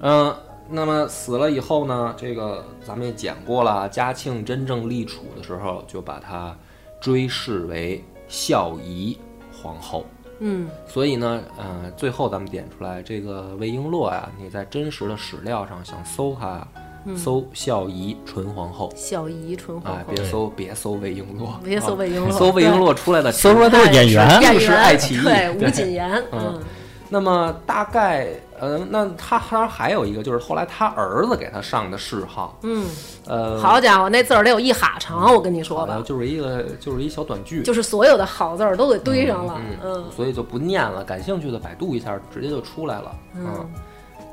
[0.00, 0.32] 嗯、
[0.70, 6.56] 那么死了以后呢，这个咱们也讲过了，嘉庆真正立储的时候，就把她
[7.00, 9.18] 追谥为孝仪
[9.52, 10.04] 皇后。
[10.40, 16.64] 嗯，所以呢，呃，最后咱们点出来，这个魏璎珞呀，你在真实的史料上想搜她，
[17.16, 26.62] 搜孝仪纯皇后，孝仪纯皇哎，后，别搜别搜魏璎珞，别搜啊魏璎珞，搜魏璎珞出来的搜出来都是演员，演就是爱奇艺对，对吴谨言，嗯嗯，
[27.08, 28.28] 那么大概，
[28.60, 32.86] 呃，那他他还有一个就是后来他儿子给他上的谥号，嗯，
[33.26, 41.02] 呃，好家伙，那字儿得有一哈长，我跟你说吧，就是一个就是一小短句，就是所有的好字儿都给堆上了，嗯所以就不念了。
[41.02, 43.12] 感兴趣的百度一下，直接就出来了。
[43.34, 43.66] 嗯，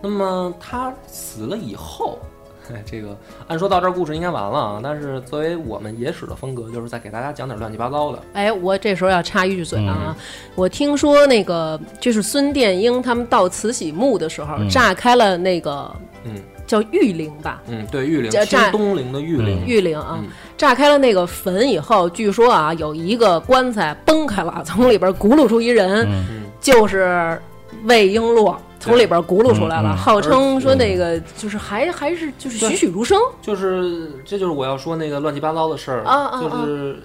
[0.01, 2.34] 那么他死了以后，哎，
[2.85, 4.79] 这个按说到这儿故事应该完了啊。
[4.83, 8.19] 但是作为我们野史的风格，就是再给大家讲点乱七八糟的。
[8.33, 10.15] 哎，我这时候要插一句嘴啊，嗯
[10.55, 15.91] 我听说那个就是孙殿英他们到慈禧墓的时候，嗯炸开了那个
[16.23, 16.35] 嗯
[16.65, 27.39] 叫玉陵吧，嗯，对，玉陵，这清这东陵的玉陵，玉陵啊，嗯炸开了那个坟以后，据说啊，有一个棺材崩开了，从里边轱辘出一人，嗯就是
[27.85, 36.97] 魏璎珞从里边轱辘出来了，号称说那个就是还还是就是栩栩如生，就是这就是我要说那个乱七八糟的事儿啊啊就是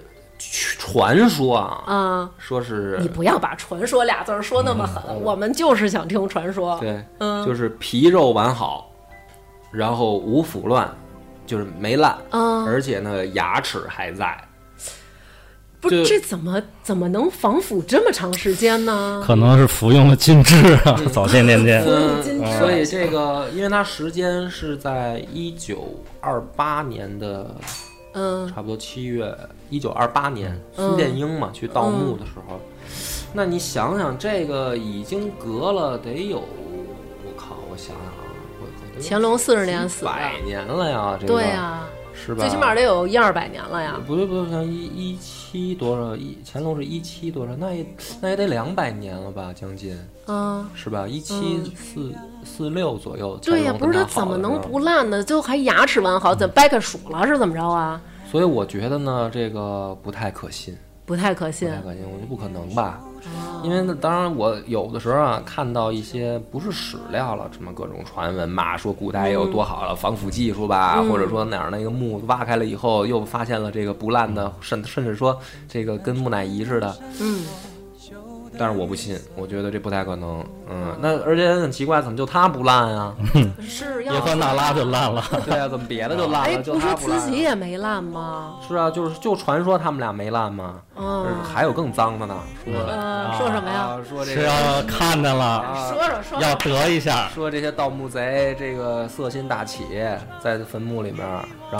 [0.78, 2.30] 传说啊，啊。
[2.38, 6.78] 说是你不要把“传说”俩字儿说那么狠，我们就是想听传说。
[6.80, 8.90] 对，嗯就是皮肉完好，
[9.70, 10.90] 然后无腐乱，
[11.46, 14.36] 就是没烂，啊，而且呢牙齿还在。
[15.80, 19.22] 不是这怎么怎么能防腐这么长时间呢？
[19.24, 21.82] 可能是服用了禁制啊，早些年间。
[22.58, 27.54] 所以这个，因为它时间是在一九二八年的
[28.12, 29.34] 嗯差不多七月，
[29.70, 32.60] 一九二八年，嗯孙殿英嘛去盗墓的时候，
[33.32, 38.20] 那你想想，这个已经隔了得有，我靠，我想想啊，
[39.00, 42.40] 乾隆四十年死的，百年了呀，这个对呀，是吧？
[42.40, 43.98] 最起码得有一二百年了呀。
[44.06, 45.39] 不对不对，像一一七
[45.74, 47.86] 多少一乾隆是一七多少，那也
[48.20, 51.06] 那也得两百年了吧，将近嗯，是吧？
[51.08, 53.36] 一七四四六左右。
[53.42, 55.22] 对呀，不是他它怎么能不烂呢？
[55.22, 58.00] 最后还牙齿完好，怎么掰开数了是怎么着啊？
[58.30, 60.76] 所以我觉得呢，这个不太可信，
[61.10, 61.68] 不太可信。
[61.68, 63.00] 不太可信，我觉得不可能吧。
[63.02, 63.60] 哦。
[63.64, 71.10] 因为呢，当然我有的时候啊，看到一些不是史料了，什么各种传闻嘛，说古代有多好了防腐技术吧，嗯。
[71.10, 75.36] 或者说哪儿那个墓挖开了以后又发现了这个不烂的，甚甚至说
[75.68, 77.44] 这个跟木乃伊似的，嗯，
[78.58, 80.44] 但是我不信，我觉得这不太可能。
[80.68, 83.14] 嗯，那而且很奇怪，怎么就它不烂啊？
[83.66, 87.20] 是要叶赫那拉就烂了， 对啊，怎么别的就烂哎，了，就不是它不烂啊？
[87.20, 88.54] 慈禧也没烂吗？
[88.66, 90.76] 是啊，就是就传说他们俩没烂吗？
[90.96, 93.80] 嗯，还有更脏的呢，说呃，说什么呀？
[93.80, 96.54] 啊，说这是个要看见了，啊说说说要。
[96.60, 97.28] 得一下。
[97.34, 99.84] 说这些盗墓贼这个色心大起，
[100.42, 101.26] 在坟墓里面，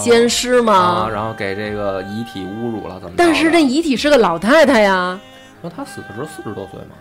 [0.01, 1.09] 奸尸啊，吗？
[1.13, 3.15] 然后给这个遗体侮辱了，怎么？
[3.17, 5.21] 但是这遗体是个老太太呀，
[5.63, 6.97] 那他死的时候四十多岁嘛，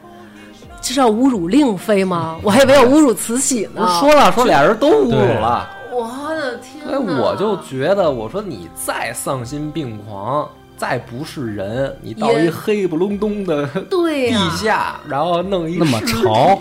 [0.82, 2.38] 这是要侮辱令妃吗？
[2.44, 3.86] 我还以为要侮辱慈禧呢。
[3.86, 7.20] 不是说了说俩人都侮辱了，我的天所以！
[7.20, 16.58] 我就觉得，我说你再丧心病狂，再不是人，你到一黑不隆咚的地下，然后弄一那么尸潮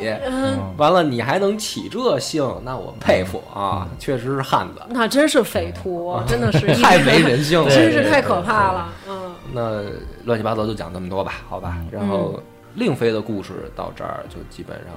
[0.76, 8.88] 完了你还能起这性，那我佩服啊，确实是汉子，那真是匪徒，真的是 太没人性了，真是太可怕了。
[9.09, 9.82] 嗯那
[10.24, 11.78] 乱七八糟就讲这么多吧，好吧。
[11.90, 12.42] 然后
[12.74, 14.94] 令妃的故事到这儿就基本上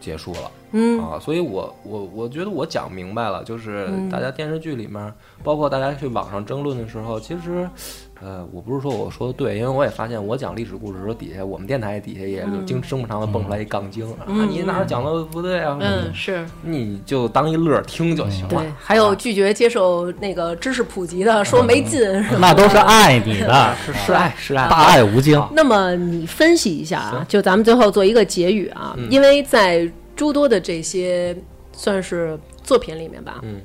[0.00, 0.50] 结束了。
[0.76, 5.12] 嗯啊，所以我我我觉得我讲明白了，就是嗯大家电视剧里面，
[5.42, 7.68] 包括大家去网上争论的时候，其实，
[8.20, 15.78] 呃，我不是说我说的对，因为我也发现我讲历史故事的时候，底下我们电台底下也就经经不常的蹦出来一杠精、啊，你哪儿讲的不对啊？
[15.80, 18.50] 嗯，是你就当一乐听就行了。
[18.50, 22.00] 对，还有拒绝接受那个知识普及的，说没劲。
[22.24, 25.48] 是那都是爱你的， 是是爱是爱，大爱无疆。
[25.54, 31.36] 那么你分析一下啊，就咱们最后做一个结语啊，嗯因为在诸多的这些
[31.72, 33.60] 算是作品里面吧，嗯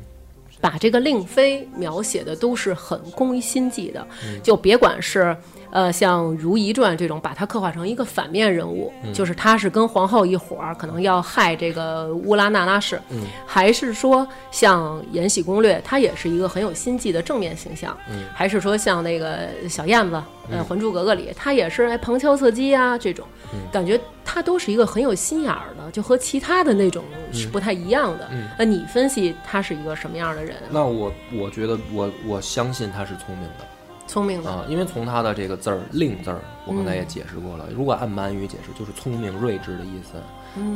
[0.62, 5.36] 把这个令妃描写的都是很工于心计的，嗯就别管是。
[5.72, 9.14] 呃，像《如懿传》这种，把它刻画成一个反面人物，嗯。
[9.14, 13.22] 就是他是跟皇后一伙儿，可能要害这个乌拉那拉氏，嗯。
[13.46, 18.26] 还是说像《延禧攻略》，他也是一个很有心计的正面形象，嗯。
[18.34, 23.60] 还是说像那个小燕子，呃，《还珠格格》里，他也是哎旁敲侧击啊这种，嗯。
[23.72, 28.28] 感觉他都是一个很有心眼儿的，就和其他的那种是不太一样的。
[28.32, 28.48] 嗯。
[28.58, 30.56] 那你分析他是一个什么样的人？
[30.72, 33.66] 那我我觉得我我相信他是聪明的
[34.10, 37.68] 聪明的，啊，因为从他的这个字儿“令”字儿，我刚才也解释过了。
[37.72, 40.20] 如果按满语解释，就是聪明睿智的意思。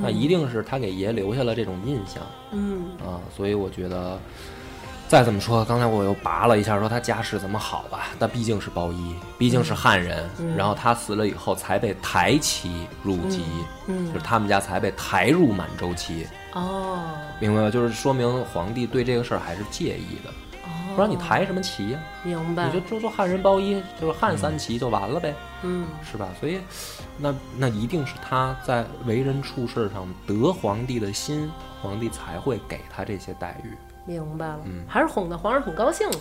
[0.04, 2.22] 那一定是他给爷留下了这种印象
[2.52, 4.20] 嗯啊，所以我觉得。
[5.06, 8.08] 再怎么说，刚才我又拔了一下，说他家世怎么好吧？
[8.18, 10.28] 但毕竟是包衣，毕竟是汉人，
[10.58, 13.44] 然后他死了以后才被抬旗入籍，
[13.86, 16.98] 嗯就是他们家才被抬入满洲旗，哦
[17.40, 17.70] 明白吗？
[17.70, 20.32] 就是说明皇帝对这个事儿还是介意的，
[20.96, 25.34] 不然你抬什么旗呀、明白你就就做汉人包衣，就是汉三旗就完了呗，
[25.64, 26.30] 嗯是吧？
[26.39, 26.60] 所以，
[27.18, 33.76] 那那一定是他在为人处事上得皇帝的心，皇帝才会给他这些待遇。
[34.06, 36.20] 明白了，嗯还是哄得皇上很高兴的。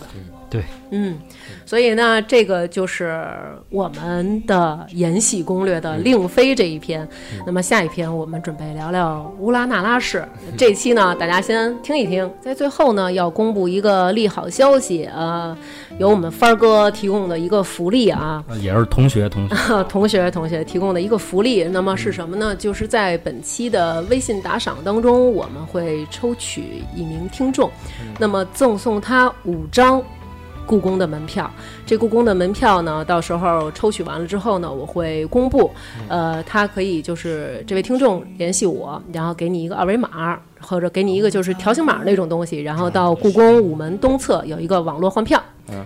[0.49, 1.17] 对，嗯，
[1.65, 3.25] 所以呢，这个就是
[3.69, 7.07] 我们的《延禧攻略》的令妃这一篇。
[7.45, 10.23] 那么下一篇我们准备聊聊乌拉那拉氏。
[10.55, 15.57] 这期呢，大家先听一听，在最后呢，要公布一个利好消息啊，
[15.97, 18.43] 由我们帆儿哥提供的一个福利啊。
[18.61, 22.55] 也是同学同学，同学 同学提供的一个福利，那么是什么呢？
[22.55, 27.71] 就是在本期的微信打赏当中，我们会抽取一名听众，
[28.19, 30.01] 那么赠送他五张。
[30.65, 31.51] 故宫的门票，
[31.85, 35.69] 这故宫的门票呢，到时候抽取完了之后呢，我会公布。
[36.07, 45.37] 呃，他可以就是这位听众联系我，然后给你一个二维码，或者给你一个就是条形码那种东西，然后到故宫午门东侧有一个网络换票。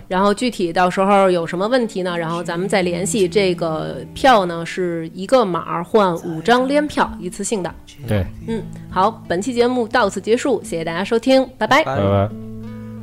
[0.06, 2.16] 然后具体到时候有什么问题呢？
[2.16, 3.28] 然后咱们再联系。
[3.28, 7.74] 这个票呢是一个码换五张联票，一次性的。
[8.06, 11.84] 对，嗯，好，本期节目到此结束，谢谢大家收听，拜拜。
[11.84, 12.30] 拜拜。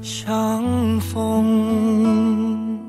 [0.02, 2.85] 相逢。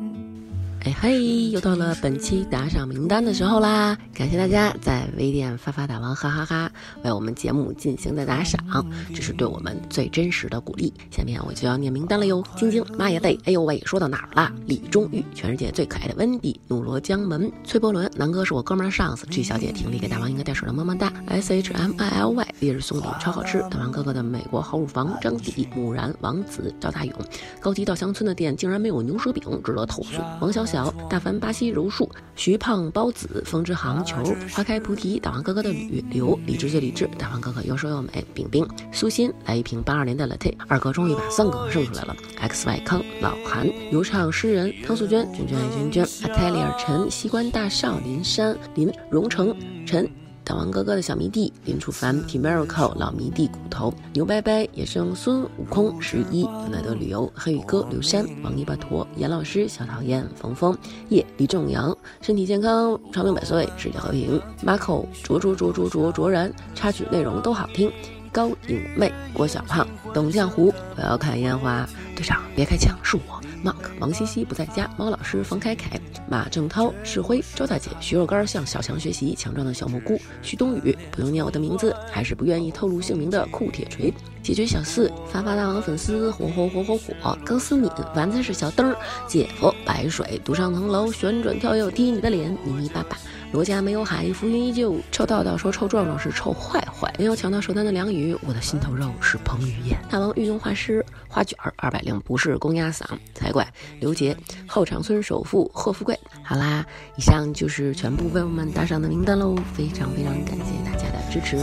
[0.86, 3.98] 哎嘿，又到了本期打赏名单的时候啦！
[4.14, 6.70] 感谢大家在微店发发大王哈哈哈
[7.02, 10.94] 为我们节目进行的打赏，这是对我们最真实的鼓励。
[11.10, 14.52] 下面我就要念名单了哟：晶晶、妈也累，哎呦喂，说到哪儿啦？
[14.66, 27.12] 李忠玉，全世界最可爱的温迪，怒罗江门，崔伯伦，南哥是我哥们儿上司，G 小姐婷丽给大王一个带水的么么哒，S H M I L Y，烈日松饼超好吃，大王哥哥的美国好乳房，张迪、木然、王子、赵大勇，
[27.58, 30.22] 高级稻香村的店竟然没有牛舌饼，值得投诉。
[30.40, 30.75] 王小小、
[31.08, 34.16] 大凡巴西柔术、徐胖包子、风之行球、
[34.50, 42.16] 花开菩提、导航哥哥的吕刘、理智最理智、大王哥哥又瘦又美、饼饼、苏欣来一瓶八二年的 latte，二哥终于把三哥剩出来了。
[42.38, 49.56] X Y 康、老韩、游唱诗人汤素娟、娟娟爱娟娟，Atelier 陈、西关大少林山林荣成
[49.86, 50.10] 陈。
[50.46, 60.78] 大王哥哥的小迷弟林楚凡、T Miracle、老迷弟骨头、牛拜拜、野生孙悟空、十一、尤乃德旅游、黑羽哥、刘山、王一巴陀、严老师、小讨厌、冯峰、
[61.08, 64.40] 叶、李正阳，身体健康，长命百岁，世界和平。
[64.64, 67.90] Marco、卓卓卓卓卓卓然，插曲内容都好听。
[68.30, 69.84] 高颖妹、郭小胖、
[70.14, 71.84] 董江湖，我要看烟花。
[72.14, 73.35] 队长别开枪，是我。
[73.66, 76.00] Mark、王西西不在家，猫老师冯凯凯、
[76.30, 88.96] 马正涛、世辉、周大姐、徐肉干向小强学习，强壮的小蘑菇、徐冬雨，不用念我的名字，还是不愿意透露姓名的酷铁锤、解决小四、发发大王粉丝，火火火火火，高思敏、丸子是小灯儿、
[89.26, 93.18] 姐夫、白水、独上层楼、旋转跳跃踢你的脸，泥泥巴爸。
[93.52, 94.96] 罗家没有海，浮云依旧。
[95.10, 99.96] 臭道道说臭壮壮是臭坏坏，没有抢到首单的梁宇，我的心头肉是彭于晏。
[100.10, 103.66] 大王御用画师花卷儿二百零不是公鸭嗓才怪。
[103.98, 104.36] 刘杰
[104.66, 106.18] 后场村首富贺富贵。
[106.42, 106.84] 好啦，
[107.16, 111.56] 以上就是全部为我们打赏的名单喽，非常非常感谢大家的支持。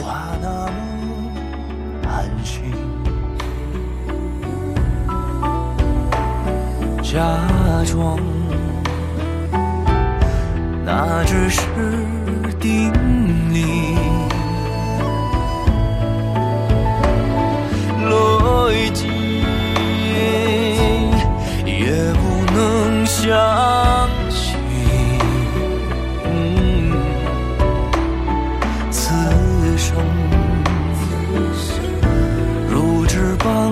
[7.03, 7.37] 假
[7.85, 8.17] 装
[10.85, 11.61] 那只是
[12.59, 12.91] 叮
[13.51, 13.95] 咛，
[18.09, 19.07] 逻辑
[21.65, 22.21] 也不
[22.53, 24.59] 能相信。
[28.91, 29.13] 此
[29.77, 29.95] 生
[32.69, 33.71] 如纸般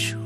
[0.00, 0.16] 一